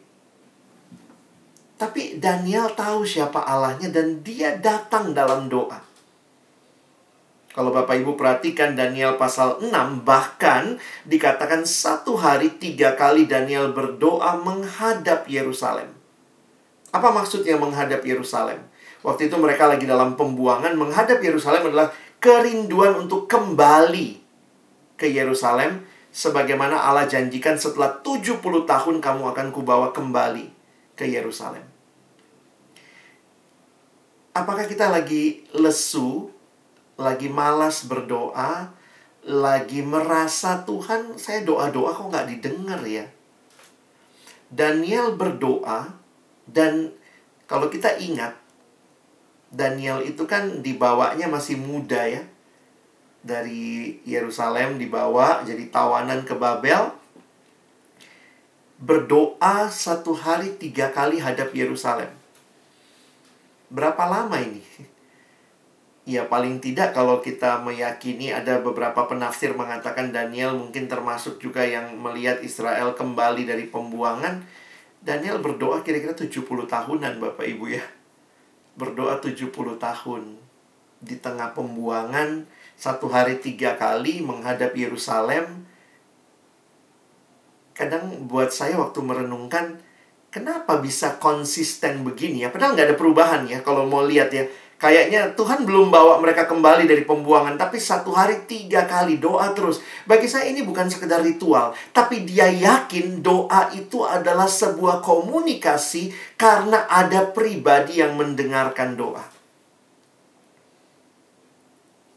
Tapi 1.78 2.18
Daniel 2.18 2.74
tahu 2.74 3.06
siapa 3.06 3.46
Allahnya 3.46 3.94
dan 3.94 4.26
dia 4.26 4.58
datang 4.58 5.14
dalam 5.14 5.46
doa. 5.46 5.78
Kalau 7.54 7.70
Bapak 7.70 8.02
Ibu 8.02 8.18
perhatikan 8.18 8.74
Daniel 8.74 9.14
pasal 9.14 9.62
6 9.62 9.70
bahkan 10.02 10.82
dikatakan 11.06 11.62
satu 11.62 12.18
hari 12.18 12.58
tiga 12.58 12.98
kali 12.98 13.30
Daniel 13.30 13.70
berdoa 13.70 14.34
menghadap 14.42 15.30
Yerusalem. 15.30 15.94
Apa 16.90 17.14
maksudnya 17.14 17.54
menghadap 17.54 18.02
Yerusalem? 18.02 18.71
Waktu 19.02 19.26
itu 19.26 19.36
mereka 19.38 19.66
lagi 19.66 19.82
dalam 19.82 20.14
pembuangan 20.14 20.78
menghadap 20.78 21.18
Yerusalem 21.18 21.74
adalah 21.74 21.90
kerinduan 22.22 23.02
untuk 23.02 23.26
kembali 23.26 24.22
ke 24.94 25.10
Yerusalem 25.10 25.82
sebagaimana 26.14 26.78
Allah 26.78 27.10
janjikan 27.10 27.58
setelah 27.58 27.98
70 27.98 28.38
tahun 28.42 28.96
kamu 29.02 29.22
akan 29.34 29.46
kubawa 29.50 29.90
kembali 29.90 30.46
ke 30.94 31.10
Yerusalem. 31.10 31.66
Apakah 34.32 34.64
kita 34.70 34.88
lagi 34.88 35.44
lesu, 35.50 36.30
lagi 36.94 37.26
malas 37.26 37.84
berdoa, 37.90 38.70
lagi 39.26 39.82
merasa 39.82 40.62
Tuhan 40.62 41.18
saya 41.18 41.42
doa-doa 41.42 41.90
kok 41.90 42.06
nggak 42.06 42.28
didengar 42.38 42.80
ya. 42.86 43.04
Daniel 44.52 45.16
berdoa 45.16 45.90
dan 46.46 46.92
kalau 47.48 47.66
kita 47.72 47.96
ingat 47.98 48.41
Daniel 49.52 50.00
itu 50.00 50.24
kan 50.24 50.64
dibawanya 50.64 51.28
masih 51.28 51.60
muda 51.60 52.08
ya. 52.08 52.24
Dari 53.20 54.00
Yerusalem 54.08 54.80
dibawa 54.80 55.44
jadi 55.44 55.68
tawanan 55.68 56.24
ke 56.24 56.32
Babel. 56.32 56.96
Berdoa 58.82 59.70
satu 59.70 60.16
hari 60.16 60.56
tiga 60.58 60.90
kali 60.90 61.20
hadap 61.20 61.52
Yerusalem. 61.52 62.10
Berapa 63.70 64.08
lama 64.08 64.40
ini? 64.40 64.64
Ya 66.02 66.26
paling 66.26 66.58
tidak 66.58 66.98
kalau 66.98 67.22
kita 67.22 67.62
meyakini 67.62 68.34
ada 68.34 68.58
beberapa 68.58 69.06
penafsir 69.06 69.54
mengatakan 69.54 70.10
Daniel 70.10 70.58
mungkin 70.58 70.90
termasuk 70.90 71.38
juga 71.38 71.62
yang 71.62 71.94
melihat 71.94 72.42
Israel 72.42 72.90
kembali 72.98 73.46
dari 73.46 73.70
pembuangan. 73.70 74.42
Daniel 74.98 75.38
berdoa 75.38 75.86
kira-kira 75.86 76.10
70 76.10 76.42
tahunan 76.42 77.22
Bapak 77.22 77.46
Ibu 77.46 77.70
ya. 77.70 77.86
Berdoa 78.78 79.20
70 79.20 79.52
tahun. 79.76 80.22
Di 81.02 81.18
tengah 81.18 81.50
pembuangan, 81.52 82.46
satu 82.78 83.10
hari 83.10 83.42
tiga 83.42 83.74
kali 83.74 84.22
menghadap 84.22 84.72
Yerusalem. 84.72 85.66
Kadang 87.74 88.28
buat 88.30 88.54
saya 88.54 88.78
waktu 88.78 89.02
merenungkan, 89.02 89.82
kenapa 90.32 90.78
bisa 90.78 91.18
konsisten 91.18 92.06
begini 92.06 92.46
ya? 92.46 92.48
Padahal 92.48 92.78
nggak 92.78 92.88
ada 92.94 92.96
perubahan 92.96 93.42
ya 93.44 93.60
kalau 93.60 93.84
mau 93.84 94.06
lihat 94.06 94.32
ya 94.32 94.48
Kayaknya 94.82 95.38
Tuhan 95.38 95.62
belum 95.62 95.94
bawa 95.94 96.18
mereka 96.18 96.42
kembali 96.50 96.90
dari 96.90 97.06
pembuangan, 97.06 97.54
tapi 97.54 97.78
satu 97.78 98.10
hari 98.10 98.42
tiga 98.50 98.82
kali 98.82 99.22
doa 99.22 99.54
terus. 99.54 99.78
Bagi 100.10 100.26
saya 100.26 100.50
ini 100.50 100.66
bukan 100.66 100.90
sekedar 100.90 101.22
ritual, 101.22 101.70
tapi 101.94 102.26
dia 102.26 102.50
yakin 102.50 103.22
doa 103.22 103.70
itu 103.78 104.02
adalah 104.02 104.50
sebuah 104.50 104.98
komunikasi 104.98 106.10
karena 106.34 106.90
ada 106.90 107.30
pribadi 107.30 108.02
yang 108.02 108.18
mendengarkan 108.18 108.98
doa. 108.98 109.22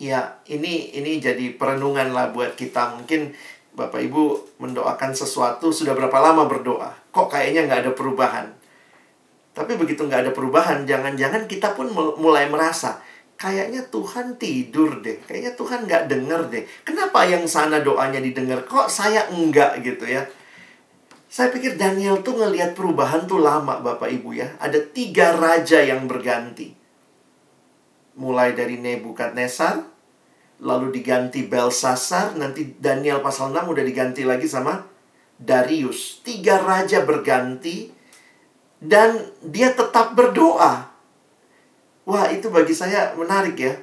Ya, 0.01 0.41
ini 0.49 0.89
ini 0.97 1.21
jadi 1.21 1.53
perenungan 1.53 2.17
lah 2.17 2.33
buat 2.33 2.57
kita. 2.57 2.97
Mungkin 2.97 3.37
Bapak 3.77 4.01
Ibu 4.01 4.57
mendoakan 4.57 5.13
sesuatu 5.13 5.69
sudah 5.69 5.93
berapa 5.93 6.17
lama 6.17 6.49
berdoa? 6.49 6.97
Kok 7.13 7.29
kayaknya 7.29 7.69
nggak 7.69 7.81
ada 7.85 7.93
perubahan? 7.93 8.64
Tapi 9.55 9.79
begitu 9.79 10.03
nggak 10.03 10.27
ada 10.27 10.31
perubahan, 10.35 10.83
jangan-jangan 10.83 11.47
kita 11.47 11.71
pun 11.71 11.87
mulai 11.95 12.51
merasa, 12.51 12.99
kayaknya 13.39 13.87
Tuhan 13.87 14.35
tidur 14.35 14.99
deh. 14.99 15.15
Kayaknya 15.23 15.55
Tuhan 15.55 15.79
nggak 15.87 16.03
denger 16.11 16.41
deh. 16.51 16.63
Kenapa 16.83 17.23
yang 17.23 17.47
sana 17.47 17.79
doanya 17.79 18.19
didengar? 18.19 18.67
Kok 18.67 18.91
saya 18.91 19.31
enggak 19.31 19.79
gitu 19.79 20.03
ya? 20.03 20.27
Saya 21.31 21.51
pikir 21.51 21.79
Daniel 21.79 22.19
tuh 22.19 22.35
ngelihat 22.35 22.75
perubahan 22.75 23.27
tuh 23.27 23.39
lama 23.39 23.79
Bapak 23.79 24.11
Ibu 24.11 24.35
ya. 24.35 24.55
Ada 24.59 24.79
tiga 24.91 25.35
raja 25.35 25.79
yang 25.83 26.07
berganti. 26.07 26.75
Mulai 28.15 28.55
dari 28.55 28.79
Nebukadnezar, 28.79 29.83
lalu 30.63 30.95
diganti 30.95 31.43
Belsasar, 31.43 32.39
nanti 32.39 32.79
Daniel 32.79 33.19
pasal 33.19 33.51
6 33.51 33.67
udah 33.67 33.83
diganti 33.83 34.23
lagi 34.23 34.47
sama 34.47 34.87
Darius. 35.35 36.23
Tiga 36.23 36.63
raja 36.63 37.03
berganti, 37.03 37.91
dan 38.85 39.25
dia 39.41 39.73
tetap 39.73 40.13
berdoa. 40.13 40.93
Wah, 42.05 42.25
itu 42.29 42.53
bagi 42.53 42.77
saya 42.77 43.17
menarik 43.17 43.57
ya. 43.57 43.73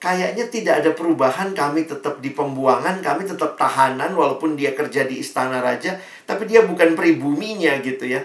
Kayaknya 0.00 0.48
tidak 0.48 0.74
ada 0.80 0.90
perubahan, 0.96 1.52
kami 1.52 1.84
tetap 1.84 2.24
di 2.24 2.32
pembuangan, 2.32 3.04
kami 3.04 3.28
tetap 3.28 3.60
tahanan 3.60 4.16
walaupun 4.16 4.56
dia 4.56 4.72
kerja 4.72 5.04
di 5.04 5.20
istana 5.20 5.60
raja, 5.60 6.00
tapi 6.24 6.48
dia 6.48 6.64
bukan 6.64 6.96
pribuminya 6.96 7.76
gitu 7.84 8.08
ya. 8.08 8.24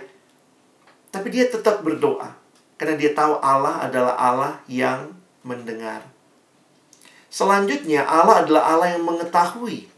Tapi 1.12 1.28
dia 1.36 1.52
tetap 1.52 1.84
berdoa 1.84 2.32
karena 2.80 2.96
dia 2.96 3.12
tahu 3.12 3.44
Allah 3.44 3.84
adalah 3.84 4.16
Allah 4.16 4.54
yang 4.72 5.12
mendengar. 5.44 6.08
Selanjutnya, 7.28 8.08
Allah 8.08 8.48
adalah 8.48 8.64
Allah 8.72 8.96
yang 8.96 9.04
mengetahui. 9.04 9.92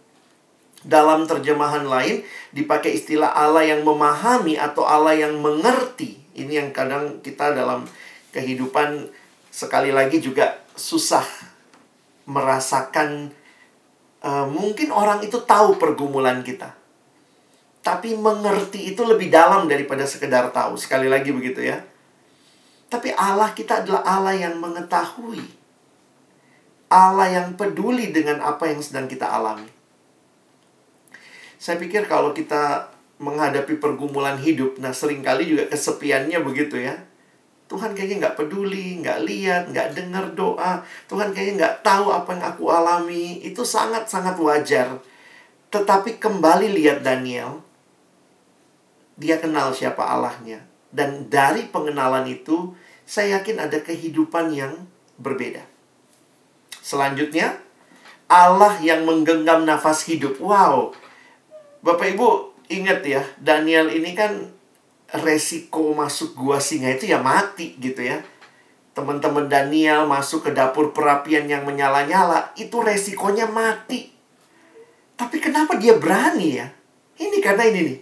Dalam 0.88 1.28
terjemahan 1.28 1.84
lain 1.84 2.24
dipakai 2.56 2.96
istilah 2.96 3.36
Allah 3.36 3.68
yang 3.68 3.84
memahami 3.84 4.56
atau 4.56 4.88
Allah 4.88 5.20
yang 5.20 5.36
mengerti. 5.44 6.16
Ini 6.32 6.64
yang 6.64 6.70
kadang 6.72 7.20
kita 7.20 7.52
dalam 7.52 7.84
kehidupan 8.32 9.12
sekali 9.52 9.92
lagi 9.92 10.24
juga 10.24 10.64
susah 10.80 11.28
merasakan 12.28 13.36
uh, 14.24 14.46
mungkin 14.48 14.92
orang 14.96 15.24
itu 15.24 15.44
tahu 15.44 15.76
pergumulan 15.76 16.40
kita. 16.44 16.72
Tapi 17.84 18.20
mengerti 18.20 18.92
itu 18.92 19.04
lebih 19.08 19.32
dalam 19.32 19.68
daripada 19.68 20.04
sekedar 20.04 20.52
tahu. 20.52 20.76
Sekali 20.76 21.08
lagi 21.08 21.32
begitu 21.32 21.64
ya. 21.64 21.80
Tapi 22.88 23.12
Allah 23.16 23.52
kita 23.52 23.84
adalah 23.84 24.04
Allah 24.04 24.36
yang 24.36 24.60
mengetahui. 24.60 25.44
Allah 26.88 27.28
yang 27.28 27.48
peduli 27.60 28.16
dengan 28.16 28.40
apa 28.40 28.72
yang 28.72 28.80
sedang 28.80 29.12
kita 29.12 29.28
alami. 29.28 29.77
Saya 31.58 31.82
pikir 31.82 32.06
kalau 32.06 32.34
kita 32.34 32.94
menghadapi 33.18 33.82
pergumulan 33.82 34.38
hidup, 34.38 34.78
nah 34.78 34.94
sering 34.94 35.26
kali 35.26 35.50
juga 35.50 35.66
kesepiannya 35.74 36.38
begitu 36.46 36.78
ya. 36.78 36.94
Tuhan 37.68 37.92
kayaknya 37.92 38.24
nggak 38.24 38.38
peduli, 38.40 39.04
nggak 39.04 39.20
lihat, 39.28 39.64
nggak 39.74 39.92
dengar 39.92 40.32
doa. 40.32 40.86
Tuhan 41.12 41.36
kayaknya 41.36 41.54
nggak 41.60 41.76
tahu 41.84 42.14
apa 42.16 42.30
yang 42.32 42.44
aku 42.56 42.64
alami. 42.72 43.44
Itu 43.44 43.68
sangat-sangat 43.68 44.40
wajar. 44.40 45.04
Tetapi 45.68 46.16
kembali 46.16 46.72
lihat 46.72 47.04
Daniel. 47.04 47.60
Dia 49.20 49.42
kenal 49.44 49.76
siapa 49.76 50.00
Allahnya. 50.00 50.64
Dan 50.94 51.28
dari 51.28 51.68
pengenalan 51.68 52.24
itu, 52.32 52.72
saya 53.04 53.42
yakin 53.42 53.60
ada 53.60 53.84
kehidupan 53.84 54.56
yang 54.56 54.88
berbeda. 55.20 55.66
Selanjutnya, 56.80 57.60
Allah 58.32 58.80
yang 58.80 59.04
menggenggam 59.04 59.68
nafas 59.68 60.08
hidup. 60.08 60.40
Wow, 60.40 60.96
Bapak 61.88 62.20
Ibu 62.20 62.52
ingat 62.68 63.00
ya, 63.08 63.24
Daniel 63.40 63.88
ini 63.88 64.12
kan 64.12 64.52
resiko 65.24 65.96
masuk 65.96 66.36
gua 66.36 66.60
singa 66.60 66.92
itu 66.92 67.08
ya 67.08 67.24
mati 67.24 67.80
gitu 67.80 68.04
ya. 68.04 68.20
Teman-teman 68.92 69.48
Daniel 69.48 70.04
masuk 70.04 70.44
ke 70.44 70.52
dapur 70.52 70.92
perapian 70.92 71.48
yang 71.48 71.64
menyala-nyala, 71.64 72.52
itu 72.60 72.84
resikonya 72.84 73.48
mati. 73.48 74.12
Tapi 75.16 75.40
kenapa 75.40 75.80
dia 75.80 75.96
berani 75.96 76.60
ya? 76.60 76.68
Ini 77.16 77.40
karena 77.40 77.64
ini 77.72 77.80
nih. 77.88 78.00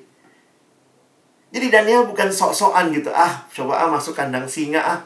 Jadi 1.54 1.68
Daniel 1.70 2.10
bukan 2.10 2.34
sok-sokan 2.34 2.90
gitu, 2.90 3.14
ah 3.14 3.46
coba 3.54 3.86
ah 3.86 3.90
masuk 3.94 4.18
kandang 4.18 4.50
singa 4.50 4.82
ah. 4.82 5.00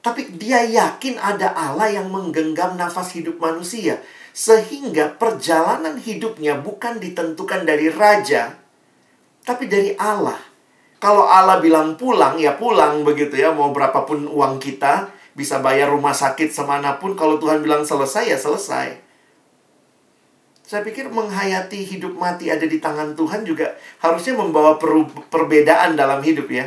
Tapi 0.00 0.40
dia 0.40 0.64
yakin 0.64 1.20
ada 1.20 1.52
Allah 1.52 1.92
yang 1.92 2.08
menggenggam 2.08 2.80
nafas 2.80 3.12
hidup 3.12 3.36
manusia. 3.36 4.00
Sehingga 4.34 5.14
perjalanan 5.14 5.94
hidupnya 5.94 6.58
bukan 6.58 6.98
ditentukan 6.98 7.62
dari 7.62 7.86
raja, 7.86 8.58
tapi 9.46 9.70
dari 9.70 9.94
Allah. 9.94 10.36
Kalau 10.98 11.22
Allah 11.22 11.62
bilang 11.62 11.94
pulang, 11.94 12.34
ya 12.42 12.58
pulang 12.58 13.06
begitu 13.06 13.38
ya. 13.38 13.54
Mau 13.54 13.70
berapapun 13.70 14.26
uang 14.26 14.58
kita, 14.58 15.06
bisa 15.38 15.62
bayar 15.62 15.94
rumah 15.94 16.10
sakit 16.10 16.50
semanapun. 16.50 17.14
Kalau 17.14 17.38
Tuhan 17.38 17.62
bilang 17.62 17.86
selesai, 17.86 18.26
ya 18.26 18.38
selesai. 18.40 19.04
Saya 20.64 20.80
pikir 20.80 21.12
menghayati 21.12 21.84
hidup 21.84 22.16
mati 22.16 22.48
ada 22.48 22.64
di 22.64 22.80
tangan 22.80 23.12
Tuhan 23.12 23.44
juga 23.44 23.76
harusnya 24.00 24.32
membawa 24.32 24.80
perbedaan 25.28 25.92
dalam 25.92 26.24
hidup 26.24 26.48
ya. 26.48 26.66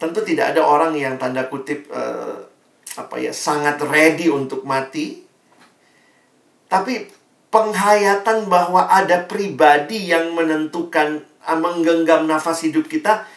Tentu 0.00 0.24
tidak 0.24 0.56
ada 0.56 0.64
orang 0.66 0.96
yang 0.96 1.20
tanda 1.20 1.46
kutip 1.46 1.86
uh, 1.92 2.48
apa 2.96 3.16
ya 3.20 3.30
sangat 3.30 3.76
ready 3.86 4.32
untuk 4.32 4.64
mati 4.64 5.21
tapi 6.72 7.04
penghayatan 7.52 8.48
bahwa 8.48 8.88
ada 8.88 9.28
pribadi 9.28 10.08
yang 10.08 10.32
menentukan 10.32 11.20
ah, 11.44 11.60
menggenggam 11.60 12.24
nafas 12.24 12.64
hidup 12.64 12.88
kita 12.88 13.28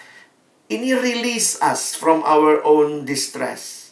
ini 0.72 0.96
release 0.96 1.60
us 1.60 2.00
from 2.00 2.24
our 2.24 2.64
own 2.64 3.04
distress. 3.04 3.92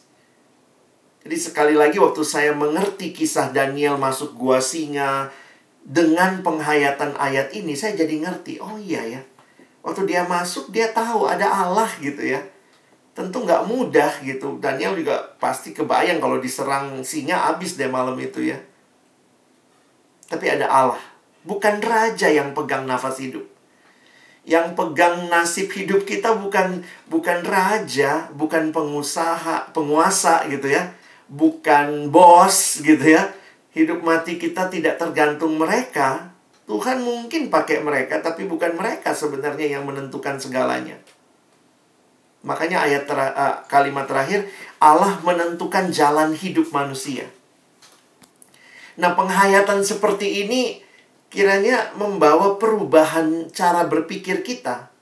Jadi 1.27 1.35
sekali 1.35 1.75
lagi 1.75 1.99
waktu 1.99 2.23
saya 2.23 2.55
mengerti 2.55 3.11
kisah 3.11 3.51
Daniel 3.51 3.99
masuk 3.99 4.31
gua 4.39 4.63
singa 4.63 5.27
dengan 5.83 6.39
penghayatan 6.39 7.19
ayat 7.19 7.51
ini 7.51 7.75
saya 7.75 7.99
jadi 7.99 8.23
ngerti, 8.23 8.63
oh 8.63 8.79
iya 8.79 9.03
ya. 9.03 9.21
Waktu 9.83 10.07
dia 10.07 10.23
masuk 10.23 10.71
dia 10.71 10.87
tahu 10.95 11.27
ada 11.27 11.51
Allah 11.51 11.91
gitu 11.99 12.23
ya. 12.23 12.39
Tentu 13.11 13.43
nggak 13.43 13.67
mudah 13.67 14.23
gitu. 14.23 14.57
Daniel 14.63 14.95
juga 14.95 15.35
pasti 15.37 15.75
kebayang 15.75 16.23
kalau 16.23 16.39
diserang 16.39 17.03
singa 17.03 17.51
habis 17.51 17.75
deh 17.75 17.91
malam 17.91 18.15
itu 18.15 18.39
ya. 18.39 18.59
Tapi 20.33 20.45
ada 20.49 20.65
Allah. 20.65 21.03
Bukan 21.45 21.77
raja 21.85 22.25
yang 22.25 22.57
pegang 22.57 22.89
nafas 22.89 23.21
hidup. 23.21 23.45
Yang 24.41 24.73
pegang 24.73 25.29
nasib 25.29 25.69
hidup 25.69 26.09
kita 26.09 26.33
bukan 26.33 26.81
bukan 27.05 27.45
raja, 27.45 28.33
bukan 28.33 28.73
pengusaha, 28.73 29.69
penguasa 29.69 30.49
gitu 30.49 30.73
ya. 30.73 30.89
Bukan 31.29 32.09
bos 32.09 32.81
gitu 32.81 33.13
ya. 33.13 33.29
hidup 33.73 34.05
mati 34.05 34.37
kita 34.37 34.69
tidak 34.69 35.01
tergantung 35.01 35.57
mereka, 35.57 36.29
Tuhan 36.69 37.01
mungkin 37.01 37.49
pakai 37.49 37.81
mereka, 37.81 38.21
tapi 38.21 38.45
bukan 38.45 38.77
mereka 38.77 39.11
sebenarnya 39.11 39.77
yang 39.77 39.83
menentukan 39.83 40.37
segalanya. 40.37 40.95
Makanya 42.45 42.85
ayat 42.85 43.03
ter 43.09 43.17
uh, 43.17 43.65
kalimat 43.67 44.05
terakhir, 44.05 44.47
Allah 44.77 45.19
menentukan 45.25 45.89
jalan 45.89 46.37
hidup 46.37 46.69
manusia. 46.69 47.27
Nah, 48.97 49.17
penghayatan 49.17 49.81
seperti 49.81 50.45
ini 50.45 50.81
kiranya 51.33 51.93
membawa 51.97 52.61
perubahan 52.61 53.49
cara 53.49 53.89
berpikir 53.89 54.45
kita. 54.45 54.93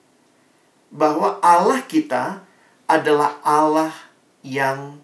Bahwa 0.92 1.40
Allah 1.40 1.84
kita 1.88 2.44
adalah 2.88 3.40
Allah 3.44 3.92
yang 4.44 5.00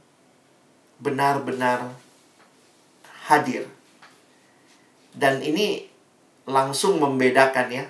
benar-benar 1.00 1.96
hadir. 3.28 3.68
Dan 5.12 5.44
ini 5.44 5.88
langsung 6.48 7.00
membedakan 7.00 7.68
ya. 7.72 7.86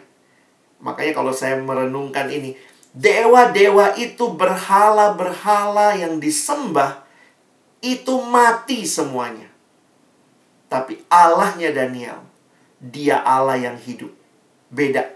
Makanya 0.81 1.13
kalau 1.13 1.33
saya 1.33 1.57
merenungkan 1.57 2.29
ini, 2.29 2.57
dewa-dewa 2.93 3.93
itu 3.97 4.33
berhala-berhala 4.33 5.97
yang 5.97 6.17
disembah 6.17 7.05
itu 7.81 8.13
mati 8.25 8.85
semuanya. 8.85 9.49
Tapi 10.67 10.99
Allahnya 11.07 11.71
Daniel, 11.71 12.27
dia 12.83 13.23
Allah 13.23 13.55
yang 13.55 13.77
hidup. 13.79 14.11
Beda. 14.67 15.15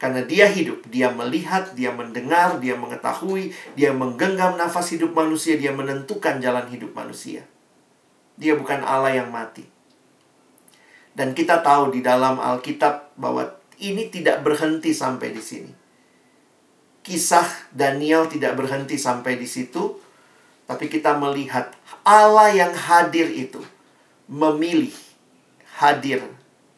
Karena 0.00 0.24
dia 0.24 0.48
hidup, 0.48 0.82
dia 0.88 1.12
melihat, 1.12 1.76
dia 1.76 1.92
mendengar, 1.92 2.58
dia 2.58 2.74
mengetahui, 2.74 3.52
dia 3.76 3.92
menggenggam 3.92 4.56
nafas 4.56 4.96
hidup 4.96 5.12
manusia, 5.12 5.60
dia 5.60 5.70
menentukan 5.70 6.40
jalan 6.40 6.66
hidup 6.72 6.96
manusia. 6.96 7.44
Dia 8.40 8.56
bukan 8.56 8.80
Allah 8.80 9.20
yang 9.20 9.28
mati. 9.28 9.68
Dan 11.12 11.36
kita 11.36 11.60
tahu 11.60 11.92
di 11.92 12.00
dalam 12.00 12.40
Alkitab 12.40 13.12
bahwa 13.20 13.52
ini 13.76 14.08
tidak 14.08 14.40
berhenti 14.40 14.96
sampai 14.96 15.36
di 15.36 15.42
sini. 15.44 15.72
Kisah 17.04 17.68
Daniel 17.68 18.24
tidak 18.24 18.56
berhenti 18.56 18.96
sampai 18.96 19.36
di 19.36 19.44
situ, 19.44 20.00
tapi 20.64 20.88
kita 20.88 21.20
melihat 21.20 21.76
Allah 22.08 22.48
yang 22.56 22.72
hadir 22.72 23.28
itu 23.28 23.60
memilih 24.30 24.94
hadir 25.82 26.22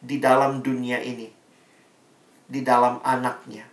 di 0.01 0.17
dalam 0.17 0.65
dunia 0.65 0.97
ini, 1.05 1.29
di 2.49 2.65
dalam 2.65 2.97
anaknya. 3.05 3.69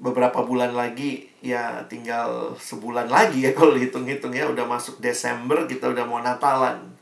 Beberapa 0.00 0.40
bulan 0.42 0.72
lagi, 0.72 1.28
ya 1.44 1.84
tinggal 1.86 2.56
sebulan 2.56 3.12
lagi 3.12 3.44
ya 3.44 3.52
kalau 3.52 3.76
hitung-hitung 3.76 4.32
ya, 4.32 4.48
udah 4.48 4.64
masuk 4.64 4.98
Desember, 5.04 5.68
kita 5.68 5.92
udah 5.92 6.08
mau 6.08 6.18
Natalan. 6.24 6.96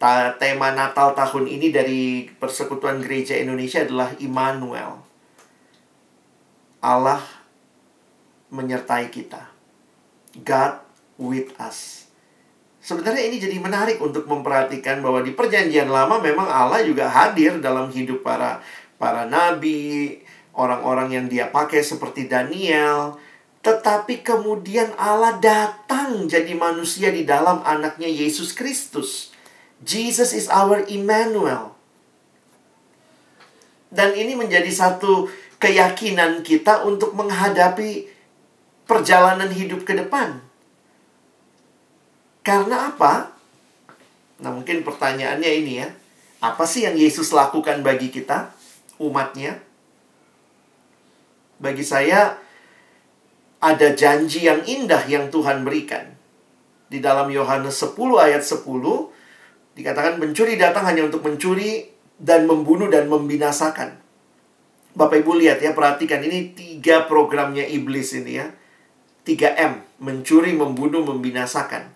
Ta 0.00 0.32
tema 0.38 0.72
Natal 0.72 1.12
tahun 1.12 1.50
ini 1.50 1.74
dari 1.74 2.30
Persekutuan 2.38 3.02
Gereja 3.02 3.36
Indonesia 3.36 3.82
adalah 3.82 4.14
Immanuel. 4.22 5.04
Allah 6.78 7.18
menyertai 8.48 9.10
kita. 9.10 9.50
God 10.38 10.80
with 11.18 11.50
us. 11.58 12.07
Sebenarnya 12.88 13.28
ini 13.28 13.36
jadi 13.36 13.60
menarik 13.60 14.00
untuk 14.00 14.24
memperhatikan 14.24 15.04
bahwa 15.04 15.20
di 15.20 15.36
perjanjian 15.36 15.92
lama 15.92 16.24
memang 16.24 16.48
Allah 16.48 16.80
juga 16.80 17.04
hadir 17.04 17.60
dalam 17.60 17.92
hidup 17.92 18.24
para 18.24 18.64
para 18.96 19.28
nabi, 19.28 20.24
orang-orang 20.56 21.12
yang 21.12 21.26
dia 21.28 21.52
pakai 21.52 21.84
seperti 21.84 22.32
Daniel. 22.32 23.20
Tetapi 23.60 24.24
kemudian 24.24 24.96
Allah 24.96 25.36
datang 25.36 26.24
jadi 26.32 26.56
manusia 26.56 27.12
di 27.12 27.28
dalam 27.28 27.60
anaknya 27.60 28.08
Yesus 28.08 28.56
Kristus. 28.56 29.36
Jesus 29.84 30.32
is 30.32 30.48
our 30.48 30.80
Emmanuel. 30.88 31.76
Dan 33.92 34.16
ini 34.16 34.32
menjadi 34.32 34.72
satu 34.72 35.28
keyakinan 35.60 36.40
kita 36.40 36.88
untuk 36.88 37.12
menghadapi 37.12 38.08
perjalanan 38.88 39.52
hidup 39.52 39.84
ke 39.84 39.92
depan. 39.92 40.47
Karena 42.48 42.88
apa? 42.88 43.28
Nah, 44.40 44.50
mungkin 44.56 44.80
pertanyaannya 44.80 45.50
ini 45.52 45.72
ya. 45.84 45.88
Apa 46.40 46.64
sih 46.64 46.88
yang 46.88 46.96
Yesus 46.96 47.36
lakukan 47.36 47.84
bagi 47.84 48.08
kita, 48.08 48.48
umatnya? 48.96 49.60
Bagi 51.60 51.84
saya, 51.84 52.40
ada 53.60 53.88
janji 53.92 54.48
yang 54.48 54.64
indah 54.64 55.04
yang 55.04 55.28
Tuhan 55.28 55.60
berikan. 55.60 56.16
Di 56.88 57.04
dalam 57.04 57.28
Yohanes 57.28 57.76
10 57.84 57.92
ayat 58.16 58.40
10, 58.40 58.64
Dikatakan 59.78 60.18
mencuri 60.18 60.58
datang 60.58 60.90
hanya 60.90 61.06
untuk 61.06 61.22
mencuri 61.22 61.86
dan 62.18 62.50
membunuh 62.50 62.90
dan 62.90 63.06
membinasakan. 63.06 63.94
Bapak 64.98 65.22
Ibu 65.22 65.38
lihat 65.38 65.62
ya, 65.62 65.70
perhatikan 65.70 66.18
ini 66.26 66.50
tiga 66.50 67.06
programnya 67.06 67.62
iblis 67.62 68.10
ini 68.10 68.42
ya. 68.42 68.50
3M, 69.22 70.02
mencuri, 70.02 70.50
membunuh, 70.58 71.06
membinasakan. 71.06 71.94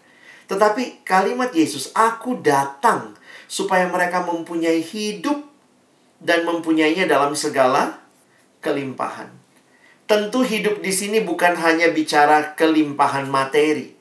Tetapi 0.53 1.01
kalimat 1.09 1.49
Yesus, 1.57 1.97
aku 1.97 2.45
datang 2.45 3.17
supaya 3.49 3.88
mereka 3.88 4.21
mempunyai 4.21 4.85
hidup 4.85 5.41
dan 6.21 6.45
mempunyainya 6.45 7.09
dalam 7.09 7.33
segala 7.33 8.05
kelimpahan. 8.61 9.33
Tentu 10.05 10.45
hidup 10.45 10.85
di 10.85 10.93
sini 10.93 11.25
bukan 11.25 11.57
hanya 11.57 11.88
bicara 11.88 12.53
kelimpahan 12.53 13.33
materi, 13.33 13.97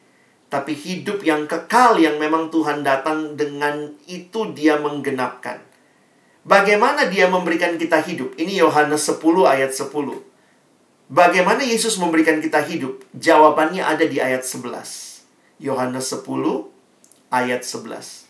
tapi 0.51 0.75
hidup 0.75 1.23
yang 1.23 1.47
kekal 1.47 1.95
yang 1.95 2.19
memang 2.19 2.51
Tuhan 2.51 2.83
datang 2.83 3.39
dengan 3.39 3.95
itu 4.11 4.51
dia 4.51 4.75
menggenapkan. 4.75 5.63
Bagaimana 6.43 7.07
dia 7.07 7.31
memberikan 7.31 7.79
kita 7.79 8.03
hidup? 8.03 8.35
Ini 8.35 8.59
Yohanes 8.59 9.07
10 9.07 9.23
ayat 9.47 9.71
10. 9.71 9.87
Bagaimana 11.07 11.63
Yesus 11.63 11.95
memberikan 11.95 12.43
kita 12.43 12.59
hidup? 12.59 13.07
Jawabannya 13.15 13.87
ada 13.87 14.03
di 14.03 14.19
ayat 14.19 14.43
11. 14.43 15.10
Yohanes 15.61 16.09
10 16.09 16.25
ayat 17.29 17.61
11. 17.61 18.25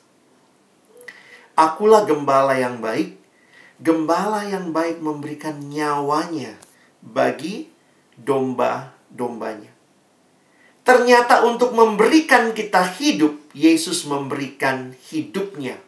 Akulah 1.55 2.03
gembala 2.03 2.59
yang 2.59 2.83
baik. 2.83 3.15
Gembala 3.79 4.43
yang 4.45 4.75
baik 4.75 4.99
memberikan 4.99 5.57
nyawanya 5.57 6.59
bagi 6.99 7.71
domba-dombanya. 8.19 9.71
Ternyata 10.83 11.47
untuk 11.47 11.71
memberikan 11.71 12.51
kita 12.51 12.83
hidup, 12.99 13.39
Yesus 13.55 14.03
memberikan 14.05 14.91
hidupnya. 15.09 15.79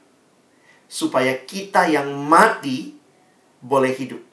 Supaya 0.88 1.36
kita 1.44 1.92
yang 1.92 2.08
mati 2.24 2.96
boleh 3.60 3.92
hidup. 3.92 4.24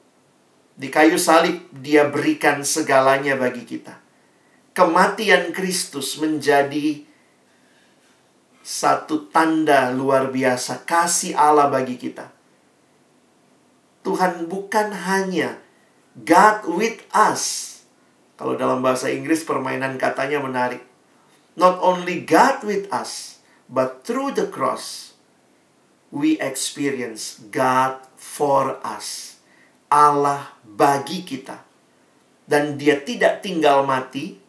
Di 0.79 0.87
kayu 0.87 1.19
salib 1.19 1.67
dia 1.75 2.07
berikan 2.07 2.63
segalanya 2.63 3.35
bagi 3.35 3.67
kita. 3.67 3.99
Kematian 4.71 5.51
Kristus 5.51 6.15
menjadi 6.15 7.03
satu 8.61 9.27
tanda 9.27 9.91
luar 9.91 10.31
biasa 10.31 10.87
kasih 10.87 11.35
Allah 11.35 11.67
bagi 11.67 11.99
kita. 11.99 12.31
Tuhan 14.01 14.49
bukan 14.49 14.95
hanya 14.95 15.61
God 16.17 16.65
with 16.65 17.05
us, 17.13 17.69
kalau 18.35 18.57
dalam 18.57 18.81
bahasa 18.81 19.13
Inggris 19.13 19.45
permainan 19.45 20.01
katanya 20.01 20.41
menarik. 20.41 20.81
Not 21.53 21.77
only 21.83 22.23
God 22.25 22.65
with 22.65 22.89
us, 22.89 23.43
but 23.69 24.01
through 24.07 24.33
the 24.33 24.49
cross 24.49 25.13
we 26.11 26.41
experience 26.41 27.39
God 27.53 28.03
for 28.17 28.81
us. 28.83 29.37
Allah 29.87 30.57
bagi 30.65 31.21
kita. 31.21 31.63
Dan 32.49 32.75
dia 32.75 32.99
tidak 32.99 33.45
tinggal 33.45 33.87
mati, 33.87 34.40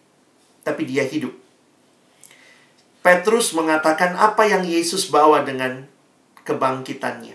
tapi 0.62 0.86
dia 0.88 1.06
hidup. 1.06 1.34
Petrus 3.02 3.50
mengatakan 3.54 4.14
apa 4.14 4.46
yang 4.46 4.62
Yesus 4.62 5.10
bawa 5.10 5.42
dengan 5.42 5.90
kebangkitannya. 6.46 7.34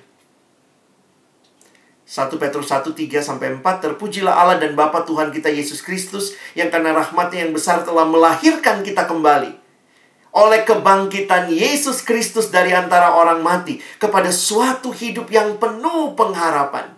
1 2.08 2.40
Petrus 2.40 2.72
1, 2.72 2.88
3 2.96 3.20
sampai 3.20 3.52
4 3.60 3.84
Terpujilah 3.84 4.32
Allah 4.32 4.56
dan 4.64 4.80
Bapa 4.80 5.04
Tuhan 5.04 5.28
kita 5.28 5.52
Yesus 5.52 5.84
Kristus 5.84 6.40
yang 6.56 6.72
karena 6.72 6.96
rahmatnya 6.96 7.44
yang 7.44 7.52
besar 7.52 7.84
telah 7.84 8.08
melahirkan 8.08 8.80
kita 8.80 9.04
kembali 9.04 9.68
oleh 10.38 10.62
kebangkitan 10.64 11.50
Yesus 11.50 12.06
Kristus 12.06 12.54
dari 12.54 12.70
antara 12.70 13.18
orang 13.18 13.42
mati 13.42 13.82
kepada 13.98 14.30
suatu 14.30 14.94
hidup 14.94 15.34
yang 15.34 15.58
penuh 15.58 16.14
pengharapan. 16.14 16.94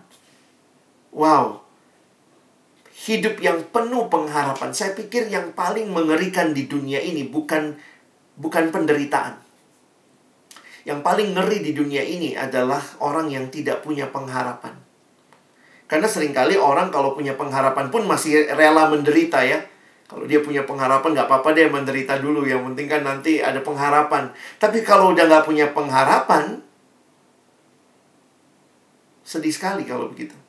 Wow. 1.10 1.64
Hidup 3.00 3.40
yang 3.40 3.64
penuh 3.72 4.12
pengharapan. 4.12 4.76
Saya 4.76 4.92
pikir 4.92 5.32
yang 5.32 5.56
paling 5.56 5.88
mengerikan 5.88 6.52
di 6.52 6.68
dunia 6.68 7.00
ini 7.00 7.24
bukan 7.24 7.72
bukan 8.36 8.68
penderitaan. 8.68 9.40
Yang 10.84 11.00
paling 11.00 11.32
ngeri 11.32 11.64
di 11.64 11.72
dunia 11.72 12.04
ini 12.04 12.36
adalah 12.36 12.80
orang 13.00 13.32
yang 13.32 13.48
tidak 13.48 13.80
punya 13.80 14.08
pengharapan. 14.08 14.76
Karena 15.88 16.06
sering 16.06 16.30
kali 16.30 16.60
orang 16.60 16.92
kalau 16.92 17.16
punya 17.16 17.34
pengharapan 17.34 17.88
pun 17.88 18.04
masih 18.04 18.48
rela 18.52 18.88
menderita 18.92 19.42
ya. 19.44 19.60
Kalau 20.06 20.26
dia 20.26 20.42
punya 20.42 20.66
pengharapan 20.66 21.14
nggak 21.14 21.28
apa-apa 21.28 21.54
deh 21.54 21.66
menderita 21.70 22.18
dulu. 22.18 22.46
Yang 22.46 22.72
penting 22.72 22.86
kan 22.86 23.02
nanti 23.02 23.32
ada 23.40 23.64
pengharapan. 23.64 24.30
Tapi 24.60 24.82
kalau 24.86 25.12
udah 25.14 25.24
nggak 25.24 25.44
punya 25.46 25.70
pengharapan, 25.70 26.60
sedih 29.22 29.54
sekali 29.54 29.86
kalau 29.86 30.10
begitu. 30.10 30.39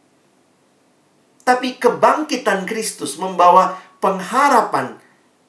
Tapi 1.41 1.81
kebangkitan 1.81 2.69
Kristus 2.69 3.17
membawa 3.17 3.77
pengharapan 4.01 4.97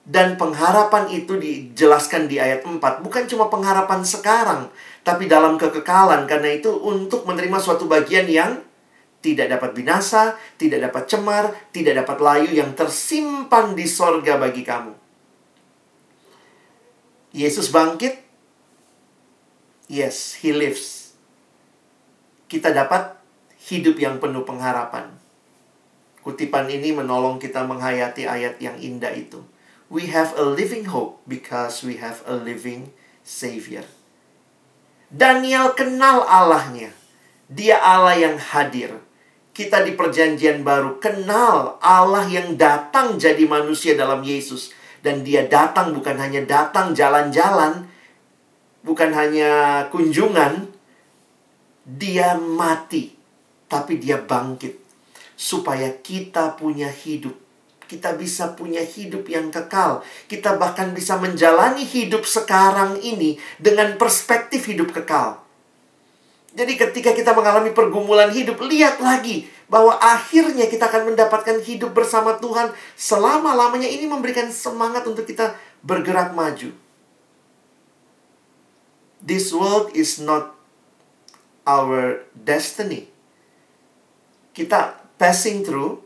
dan 0.02 0.34
pengharapan 0.34 1.06
itu 1.14 1.38
dijelaskan 1.38 2.26
di 2.26 2.42
ayat 2.42 2.66
4 2.66 3.06
bukan 3.06 3.22
cuma 3.30 3.46
pengharapan 3.46 4.02
sekarang 4.02 4.66
tapi 5.06 5.30
dalam 5.30 5.54
kekekalan 5.54 6.26
karena 6.26 6.58
itu 6.58 6.74
untuk 6.74 7.22
menerima 7.22 7.62
suatu 7.62 7.86
bagian 7.86 8.26
yang 8.26 8.58
tidak 9.22 9.54
dapat 9.54 9.70
binasa, 9.78 10.34
tidak 10.58 10.90
dapat 10.90 11.06
cemar, 11.06 11.44
tidak 11.70 12.02
dapat 12.02 12.18
layu 12.18 12.50
yang 12.58 12.74
tersimpan 12.74 13.78
di 13.78 13.86
sorga 13.86 14.34
bagi 14.34 14.66
kamu. 14.66 14.92
Yesus 17.30 17.70
bangkit. 17.70 18.18
Yes, 19.86 20.42
he 20.42 20.50
lives. 20.50 21.14
Kita 22.50 22.74
dapat 22.74 23.14
hidup 23.70 23.96
yang 24.02 24.18
penuh 24.18 24.42
pengharapan. 24.42 25.21
Kutipan 26.22 26.70
ini 26.70 26.94
menolong 26.94 27.42
kita 27.42 27.66
menghayati 27.66 28.30
ayat 28.30 28.62
yang 28.62 28.78
indah 28.78 29.10
itu. 29.10 29.42
We 29.90 30.06
have 30.14 30.38
a 30.38 30.46
living 30.46 30.86
hope 30.86 31.18
because 31.26 31.82
we 31.82 31.98
have 31.98 32.22
a 32.30 32.38
living 32.38 32.94
Savior. 33.26 33.82
Daniel 35.10 35.74
kenal 35.74 36.22
Allahnya. 36.24 36.94
Dia 37.50 37.76
Allah 37.76 38.16
yang 38.16 38.36
hadir 38.40 39.02
kita 39.52 39.84
di 39.84 39.92
Perjanjian 39.92 40.64
Baru 40.64 40.96
kenal 40.96 41.76
Allah 41.84 42.24
yang 42.24 42.56
datang 42.56 43.20
jadi 43.20 43.44
manusia 43.44 43.92
dalam 43.92 44.24
Yesus, 44.24 44.72
dan 45.04 45.20
Dia 45.20 45.44
datang 45.44 45.92
bukan 45.92 46.16
hanya 46.16 46.40
datang 46.48 46.96
jalan-jalan, 46.96 47.84
bukan 48.80 49.10
hanya 49.12 49.84
kunjungan, 49.92 50.72
Dia 51.84 52.40
mati, 52.40 53.12
tapi 53.68 54.00
Dia 54.00 54.24
bangkit 54.24 54.81
supaya 55.42 55.90
kita 55.98 56.54
punya 56.54 56.86
hidup. 56.86 57.34
Kita 57.90 58.14
bisa 58.14 58.54
punya 58.54 58.78
hidup 58.78 59.26
yang 59.26 59.50
kekal. 59.50 60.06
Kita 60.30 60.54
bahkan 60.54 60.94
bisa 60.94 61.18
menjalani 61.18 61.82
hidup 61.82 62.22
sekarang 62.22 63.02
ini 63.02 63.42
dengan 63.58 63.98
perspektif 63.98 64.70
hidup 64.70 64.94
kekal. 64.94 65.42
Jadi 66.54 66.78
ketika 66.78 67.10
kita 67.10 67.34
mengalami 67.34 67.74
pergumulan 67.74 68.30
hidup, 68.30 68.62
lihat 68.62 69.02
lagi 69.02 69.50
bahwa 69.66 69.98
akhirnya 69.98 70.70
kita 70.70 70.86
akan 70.86 71.12
mendapatkan 71.12 71.58
hidup 71.64 71.90
bersama 71.90 72.38
Tuhan 72.38 72.70
selama-lamanya. 72.94 73.90
Ini 73.90 74.06
memberikan 74.06 74.46
semangat 74.52 75.02
untuk 75.10 75.26
kita 75.26 75.58
bergerak 75.82 76.38
maju. 76.38 76.70
This 79.18 79.50
world 79.50 79.90
is 79.92 80.22
not 80.22 80.54
our 81.66 82.24
destiny. 82.36 83.10
Kita 84.52 85.01
passing 85.22 85.62
through, 85.62 86.02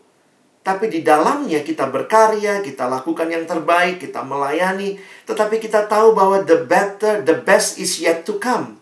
tapi 0.61 0.93
di 0.93 1.01
dalamnya 1.01 1.65
kita 1.65 1.89
berkarya, 1.89 2.61
kita 2.61 2.85
lakukan 2.85 3.31
yang 3.33 3.49
terbaik, 3.49 4.03
kita 4.03 4.21
melayani, 4.21 5.01
tetapi 5.25 5.57
kita 5.57 5.89
tahu 5.89 6.13
bahwa 6.13 6.45
the 6.45 6.69
better, 6.69 7.25
the 7.25 7.39
best 7.39 7.81
is 7.81 7.97
yet 7.97 8.29
to 8.29 8.37
come. 8.37 8.77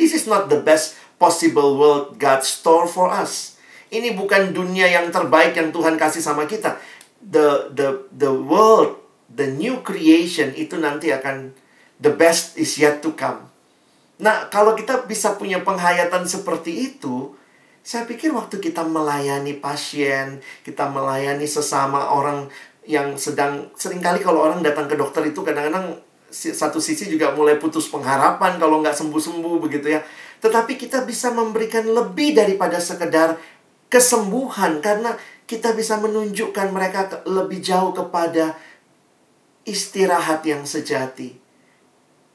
This 0.00 0.16
is 0.16 0.26
not 0.26 0.50
the 0.50 0.58
best 0.58 0.98
possible 1.22 1.78
world 1.78 2.18
God 2.18 2.42
store 2.42 2.90
for 2.90 3.12
us. 3.12 3.60
Ini 3.92 4.16
bukan 4.16 4.56
dunia 4.56 4.88
yang 4.88 5.12
terbaik 5.12 5.54
yang 5.54 5.70
Tuhan 5.70 6.00
kasih 6.00 6.24
sama 6.24 6.48
kita. 6.48 6.80
The 7.20 7.70
the 7.76 8.08
the 8.10 8.32
world, 8.32 8.98
the 9.28 9.52
new 9.52 9.84
creation 9.84 10.56
itu 10.56 10.80
nanti 10.80 11.12
akan 11.12 11.52
the 12.00 12.10
best 12.10 12.56
is 12.56 12.80
yet 12.80 13.04
to 13.04 13.12
come. 13.12 13.46
Nah, 14.16 14.48
kalau 14.48 14.72
kita 14.72 15.04
bisa 15.04 15.36
punya 15.36 15.60
penghayatan 15.60 16.24
seperti 16.24 16.96
itu, 16.96 17.36
saya 17.82 18.06
pikir 18.06 18.30
waktu 18.30 18.62
kita 18.62 18.86
melayani 18.86 19.58
pasien, 19.58 20.38
kita 20.62 20.86
melayani 20.86 21.50
sesama 21.50 22.14
orang 22.14 22.46
yang 22.86 23.18
sedang 23.18 23.70
sering 23.74 23.98
kali 23.98 24.22
kalau 24.22 24.46
orang 24.46 24.62
datang 24.62 24.86
ke 24.86 24.94
dokter 24.94 25.22
itu 25.26 25.42
kadang-kadang 25.42 25.98
satu 26.30 26.78
sisi 26.78 27.10
juga 27.10 27.34
mulai 27.34 27.58
putus 27.58 27.90
pengharapan 27.90 28.56
kalau 28.62 28.78
nggak 28.80 28.94
sembuh-sembuh 28.94 29.58
begitu 29.58 29.98
ya. 29.98 30.00
Tetapi 30.38 30.78
kita 30.78 31.02
bisa 31.02 31.34
memberikan 31.34 31.82
lebih 31.86 32.38
daripada 32.38 32.78
sekedar 32.78 33.38
kesembuhan 33.90 34.78
karena 34.78 35.18
kita 35.44 35.74
bisa 35.74 35.98
menunjukkan 35.98 36.70
mereka 36.70 37.22
lebih 37.26 37.60
jauh 37.60 37.90
kepada 37.90 38.56
istirahat 39.66 40.46
yang 40.46 40.62
sejati. 40.64 41.34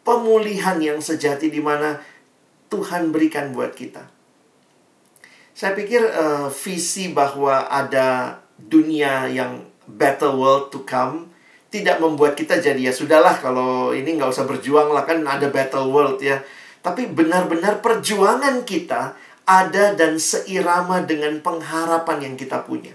Pemulihan 0.03 0.79
yang 0.79 0.99
sejati 0.99 1.51
di 1.51 1.59
mana 1.59 1.99
Tuhan 2.67 3.11
berikan 3.15 3.51
buat 3.55 3.75
kita. 3.75 4.16
Saya 5.57 5.73
pikir 5.73 6.05
uh, 6.05 6.53
visi 6.53 7.09
bahwa 7.09 7.65
ada 7.65 8.37
dunia 8.61 9.25
yang 9.25 9.65
better 9.89 10.29
world 10.29 10.69
to 10.69 10.85
come 10.85 11.33
tidak 11.73 11.97
membuat 11.97 12.37
kita 12.37 12.61
jadi 12.61 12.77
ya 12.77 12.93
sudahlah 12.93 13.41
kalau 13.41 13.89
ini 13.89 14.21
nggak 14.21 14.29
usah 14.29 14.45
berjuang 14.45 14.93
lah 14.93 15.01
kan 15.01 15.25
ada 15.25 15.49
battle 15.49 15.89
world 15.89 16.21
ya. 16.21 16.45
Tapi 16.85 17.09
benar-benar 17.09 17.81
perjuangan 17.81 18.61
kita 18.69 19.17
ada 19.49 19.97
dan 19.97 20.21
seirama 20.21 21.01
dengan 21.09 21.41
pengharapan 21.41 22.21
yang 22.21 22.35
kita 22.37 22.61
punya. 22.61 22.93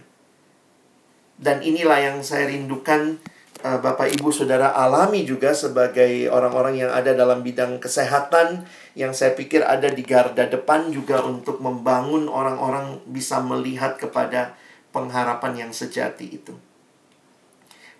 Dan 1.34 1.66
inilah 1.66 1.98
yang 1.98 2.22
saya 2.22 2.46
rindukan 2.46 3.18
uh, 3.66 3.82
Bapak 3.82 4.14
Ibu 4.14 4.30
Saudara 4.30 4.70
alami 4.70 5.26
juga 5.26 5.50
sebagai 5.50 6.30
orang-orang 6.30 6.86
yang 6.86 6.94
ada 6.94 7.10
dalam 7.10 7.42
bidang 7.42 7.82
kesehatan 7.82 8.70
yang 8.92 9.16
saya 9.16 9.32
pikir 9.32 9.64
ada 9.64 9.88
di 9.88 10.04
garda 10.04 10.44
depan 10.44 10.92
juga 10.92 11.24
untuk 11.24 11.64
membangun 11.64 12.28
orang-orang 12.28 13.00
bisa 13.08 13.40
melihat 13.40 13.96
kepada 13.96 14.52
pengharapan 14.92 15.66
yang 15.68 15.72
sejati 15.72 16.28
itu. 16.28 16.52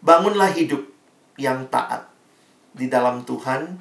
Bangunlah 0.05 0.53
hidup 0.53 0.85
yang 1.41 1.71
taat 1.73 2.13
di 2.77 2.93
dalam 2.93 3.25
Tuhan. 3.25 3.81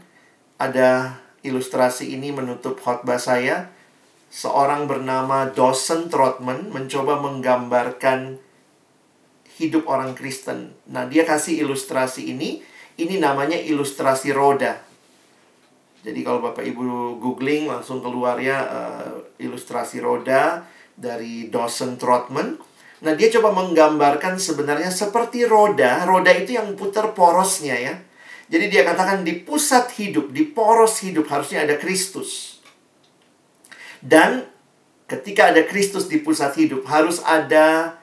Ada 0.61 1.17
ilustrasi 1.41 2.13
ini 2.13 2.29
menutup 2.31 2.79
khotbah 2.79 3.17
saya. 3.17 3.73
Seorang 4.31 4.87
bernama 4.87 5.51
Dawson 5.51 6.07
Trotman 6.07 6.71
mencoba 6.71 7.19
menggambarkan 7.19 8.39
hidup 9.59 9.83
orang 9.91 10.15
Kristen. 10.15 10.71
Nah, 10.87 11.03
dia 11.09 11.27
kasih 11.27 11.67
ilustrasi 11.67 12.31
ini. 12.31 12.63
Ini 12.95 13.19
namanya 13.19 13.57
ilustrasi 13.57 14.31
roda. 14.31 14.90
Jadi 16.01 16.19
kalau 16.25 16.41
Bapak 16.41 16.65
Ibu 16.65 17.17
googling 17.21 17.69
langsung 17.69 18.01
keluar 18.01 18.41
ya 18.41 18.57
uh, 18.65 19.13
ilustrasi 19.37 20.01
roda 20.01 20.65
dari 20.97 21.49
Dawson 21.53 21.97
Trotman. 22.01 22.57
Nah, 23.01 23.13
dia 23.17 23.33
coba 23.33 23.53
menggambarkan 23.53 24.37
sebenarnya 24.37 24.93
seperti 24.93 25.45
roda. 25.45 26.05
Roda 26.05 26.29
itu 26.33 26.57
yang 26.57 26.73
putar 26.77 27.13
porosnya 27.17 27.77
ya. 27.77 27.93
Jadi 28.51 28.67
dia 28.67 28.83
katakan 28.83 29.23
di 29.23 29.41
pusat 29.41 29.89
hidup, 29.95 30.29
di 30.35 30.43
poros 30.43 30.99
hidup 31.01 31.25
harusnya 31.31 31.63
ada 31.63 31.79
Kristus. 31.79 32.59
Dan 34.03 34.43
ketika 35.07 35.53
ada 35.53 35.63
Kristus 35.63 36.09
di 36.11 36.19
pusat 36.19 36.57
hidup, 36.59 36.83
harus 36.89 37.23
ada 37.23 37.95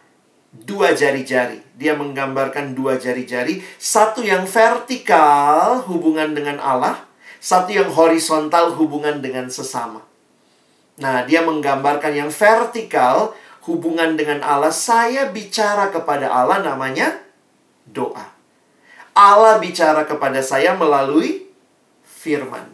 dua 0.54 0.96
jari-jari. 0.96 1.60
Dia 1.76 1.98
menggambarkan 1.98 2.72
dua 2.72 2.96
jari-jari. 2.96 3.60
Satu 3.76 4.24
yang 4.24 4.48
vertikal 4.48 5.84
hubungan 5.84 6.32
dengan 6.32 6.62
Allah. 6.62 7.07
Satu 7.48 7.72
yang 7.72 7.88
horizontal 7.88 8.76
hubungan 8.76 9.24
dengan 9.24 9.48
sesama. 9.48 10.04
Nah, 11.00 11.24
dia 11.24 11.40
menggambarkan 11.40 12.12
yang 12.12 12.28
vertikal 12.28 13.32
hubungan 13.64 14.20
dengan 14.20 14.44
Allah, 14.44 14.68
saya 14.68 15.32
bicara 15.32 15.88
kepada 15.88 16.28
Allah 16.28 16.60
namanya 16.60 17.16
doa. 17.88 18.36
Allah 19.16 19.56
bicara 19.64 20.04
kepada 20.04 20.44
saya 20.44 20.76
melalui 20.76 21.48
firman. 22.04 22.68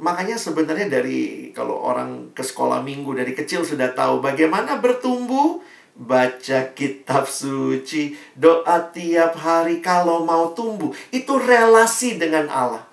Makanya 0.00 0.40
sebenarnya 0.40 0.88
dari 0.88 1.52
kalau 1.52 1.76
orang 1.76 2.32
ke 2.32 2.40
sekolah 2.40 2.80
minggu 2.80 3.12
dari 3.12 3.36
kecil 3.36 3.60
sudah 3.60 3.92
tahu 3.92 4.24
bagaimana 4.24 4.80
bertumbuh, 4.80 5.60
baca 5.92 6.72
kitab 6.72 7.28
suci, 7.28 8.16
doa 8.32 8.88
tiap 8.88 9.36
hari 9.36 9.84
kalau 9.84 10.24
mau 10.24 10.56
tumbuh. 10.56 10.96
Itu 11.12 11.36
relasi 11.36 12.16
dengan 12.16 12.48
Allah. 12.48 12.87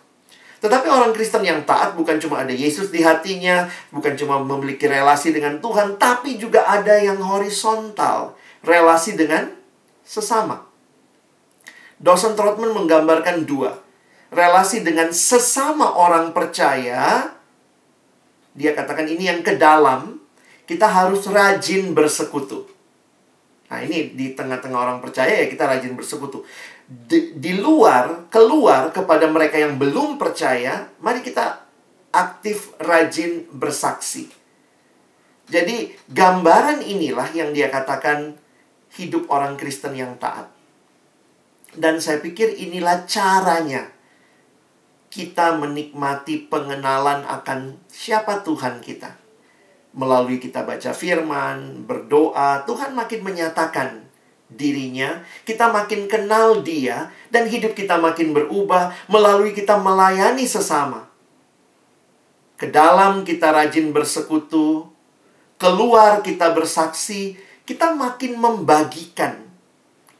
Tetapi 0.65 0.89
orang 0.89 1.13
Kristen 1.13 1.45
yang 1.45 1.61
taat 1.61 1.93
bukan 1.93 2.17
cuma 2.17 2.41
ada 2.41 2.49
Yesus 2.49 2.89
di 2.89 3.05
hatinya, 3.05 3.69
bukan 3.93 4.17
cuma 4.17 4.41
memiliki 4.41 4.89
relasi 4.89 5.29
dengan 5.29 5.61
Tuhan, 5.61 6.01
tapi 6.01 6.41
juga 6.41 6.65
ada 6.65 6.97
yang 6.97 7.21
horizontal, 7.21 8.33
relasi 8.65 9.13
dengan 9.13 9.53
sesama. 10.01 10.65
Dosen 12.01 12.33
Trotman 12.33 12.73
menggambarkan 12.73 13.45
dua. 13.45 13.77
Relasi 14.33 14.81
dengan 14.81 15.13
sesama 15.13 15.93
orang 16.01 16.33
percaya, 16.33 17.29
dia 18.57 18.73
katakan 18.73 19.05
ini 19.05 19.29
yang 19.29 19.45
ke 19.45 19.61
dalam, 19.61 20.17
kita 20.65 20.89
harus 20.89 21.29
rajin 21.29 21.93
bersekutu. 21.93 22.65
Nah, 23.69 23.85
ini 23.85 24.17
di 24.17 24.33
tengah-tengah 24.33 24.79
orang 24.81 24.97
percaya 24.97 25.29
ya 25.29 25.45
kita 25.45 25.69
rajin 25.69 25.93
bersekutu. 25.93 26.41
Di, 26.85 27.33
di 27.33 27.57
luar, 27.57 28.29
keluar 28.29 28.93
kepada 28.93 29.25
mereka 29.25 29.57
yang 29.57 29.81
belum 29.81 30.21
percaya, 30.21 30.93
mari 31.01 31.25
kita 31.25 31.65
aktif 32.13 32.77
rajin 32.77 33.49
bersaksi. 33.49 34.29
Jadi, 35.49 35.93
gambaran 36.09 36.85
inilah 36.85 37.33
yang 37.33 37.53
dia 37.57 37.73
katakan 37.73 38.37
hidup 38.97 39.25
orang 39.33 39.57
Kristen 39.57 39.97
yang 39.97 40.17
taat. 40.21 40.49
Dan 41.73 41.99
saya 41.99 42.21
pikir 42.21 42.55
inilah 42.55 43.03
caranya 43.09 43.91
kita 45.09 45.57
menikmati 45.57 46.47
pengenalan 46.47 47.25
akan 47.25 47.81
siapa 47.89 48.45
Tuhan 48.45 48.79
kita 48.79 49.25
melalui 49.95 50.43
kita 50.43 50.67
baca 50.67 50.91
firman, 50.91 51.87
berdoa, 51.87 52.67
Tuhan 52.67 52.91
makin 52.91 53.23
menyatakan 53.23 54.04
dirinya, 54.51 55.25
kita 55.43 55.73
makin 55.73 56.05
kenal 56.05 56.61
dia, 56.61 57.09
dan 57.33 57.49
hidup 57.49 57.73
kita 57.73 57.97
makin 57.97 58.31
berubah 58.31 58.93
melalui 59.09 59.51
kita 59.51 59.77
melayani 59.81 60.45
sesama. 60.45 61.09
Ke 62.55 62.71
dalam 62.71 63.27
kita 63.27 63.51
rajin 63.51 63.91
bersekutu, 63.91 64.87
keluar 65.57 66.21
kita 66.21 66.53
bersaksi, 66.55 67.35
kita 67.65 67.97
makin 67.97 68.37
membagikan 68.37 69.43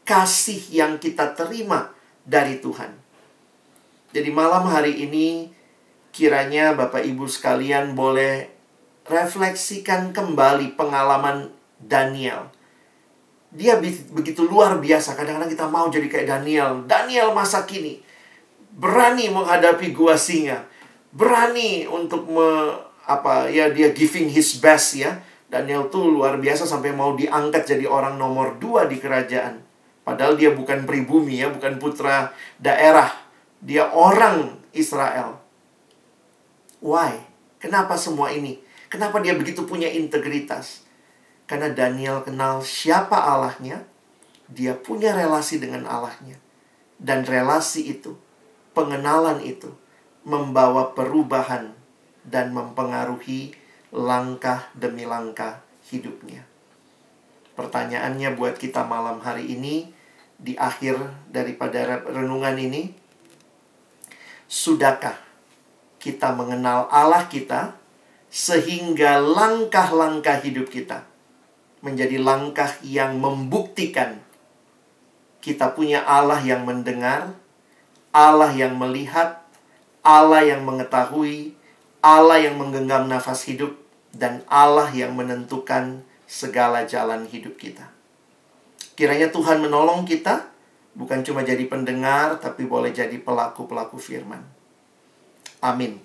kasih 0.04 0.60
yang 0.74 0.98
kita 0.98 1.34
terima 1.38 1.94
dari 2.26 2.60
Tuhan. 2.60 2.92
Jadi 4.12 4.30
malam 4.32 4.70
hari 4.70 5.06
ini 5.06 5.52
kiranya 6.16 6.72
Bapak 6.72 7.04
Ibu 7.04 7.28
sekalian 7.28 7.94
boleh 7.94 8.48
refleksikan 9.06 10.16
kembali 10.16 10.74
pengalaman 10.74 11.52
Daniel. 11.78 12.50
Dia 13.56 13.80
begitu 14.12 14.44
luar 14.44 14.78
biasa. 14.84 15.16
Kadang-kadang 15.16 15.52
kita 15.52 15.66
mau 15.72 15.88
jadi 15.88 16.08
kayak 16.12 16.28
Daniel. 16.28 16.84
Daniel 16.84 17.32
masa 17.32 17.64
kini 17.64 18.04
berani 18.76 19.32
menghadapi 19.32 19.96
gua 19.96 20.20
singa. 20.20 20.68
Berani 21.16 21.88
untuk 21.88 22.28
me, 22.28 22.76
apa 23.08 23.48
ya 23.48 23.72
dia 23.72 23.96
giving 23.96 24.28
his 24.28 24.60
best 24.60 25.00
ya. 25.00 25.24
Daniel 25.48 25.88
tuh 25.88 26.12
luar 26.12 26.36
biasa 26.36 26.68
sampai 26.68 26.92
mau 26.92 27.16
diangkat 27.16 27.64
jadi 27.64 27.88
orang 27.88 28.20
nomor 28.20 28.60
dua 28.60 28.92
di 28.92 29.00
kerajaan. 29.00 29.64
Padahal 30.06 30.38
dia 30.38 30.54
bukan 30.54 30.86
pribumi 30.86 31.42
ya, 31.42 31.50
bukan 31.50 31.80
putra 31.80 32.36
daerah. 32.62 33.10
Dia 33.64 33.90
orang 33.96 34.60
Israel. 34.76 35.40
Why? 36.84 37.18
Kenapa 37.58 37.98
semua 37.98 38.30
ini? 38.30 38.62
Kenapa 38.92 39.18
dia 39.18 39.34
begitu 39.34 39.66
punya 39.66 39.90
integritas? 39.90 40.85
Karena 41.46 41.70
Daniel 41.70 42.26
kenal 42.26 42.66
siapa 42.66 43.22
Allahnya, 43.22 43.86
dia 44.50 44.74
punya 44.74 45.14
relasi 45.14 45.62
dengan 45.62 45.86
Allahnya. 45.86 46.42
Dan 46.98 47.22
relasi 47.22 47.86
itu, 47.94 48.18
pengenalan 48.74 49.46
itu, 49.46 49.70
membawa 50.26 50.98
perubahan 50.98 51.78
dan 52.26 52.50
mempengaruhi 52.50 53.54
langkah 53.94 54.66
demi 54.74 55.06
langkah 55.06 55.62
hidupnya. 55.86 56.42
Pertanyaannya 57.54 58.34
buat 58.34 58.58
kita 58.58 58.82
malam 58.90 59.22
hari 59.22 59.54
ini, 59.54 59.94
di 60.36 60.58
akhir 60.58 60.98
daripada 61.30 62.02
renungan 62.10 62.58
ini, 62.58 62.90
sudahkah 64.50 65.16
kita 66.02 66.34
mengenal 66.34 66.90
Allah 66.90 67.30
kita 67.30 67.78
sehingga 68.34 69.22
langkah-langkah 69.22 70.44
hidup 70.44 70.68
kita 70.68 71.15
menjadi 71.86 72.18
langkah 72.18 72.74
yang 72.82 73.22
membuktikan 73.22 74.26
kita 75.46 75.78
punya 75.78 76.02
Allah 76.02 76.42
yang 76.42 76.66
mendengar, 76.66 77.38
Allah 78.10 78.50
yang 78.50 78.74
melihat, 78.82 79.46
Allah 80.02 80.42
yang 80.42 80.66
mengetahui, 80.66 81.54
Allah 82.02 82.42
yang 82.42 82.58
menggenggam 82.58 83.06
nafas 83.06 83.46
hidup, 83.46 83.78
dan 84.10 84.42
Allah 84.50 84.90
yang 84.90 85.14
menentukan 85.14 86.02
segala 86.26 86.90
jalan 86.90 87.30
hidup 87.30 87.62
kita. 87.62 87.94
Kiranya 88.98 89.30
Tuhan 89.30 89.62
menolong 89.62 90.10
kita, 90.10 90.50
bukan 90.98 91.22
cuma 91.22 91.46
jadi 91.46 91.62
pendengar, 91.70 92.42
tapi 92.42 92.66
boleh 92.66 92.90
jadi 92.90 93.22
pelaku-pelaku 93.22 94.02
firman. 94.02 94.42
Amin. 95.62 96.05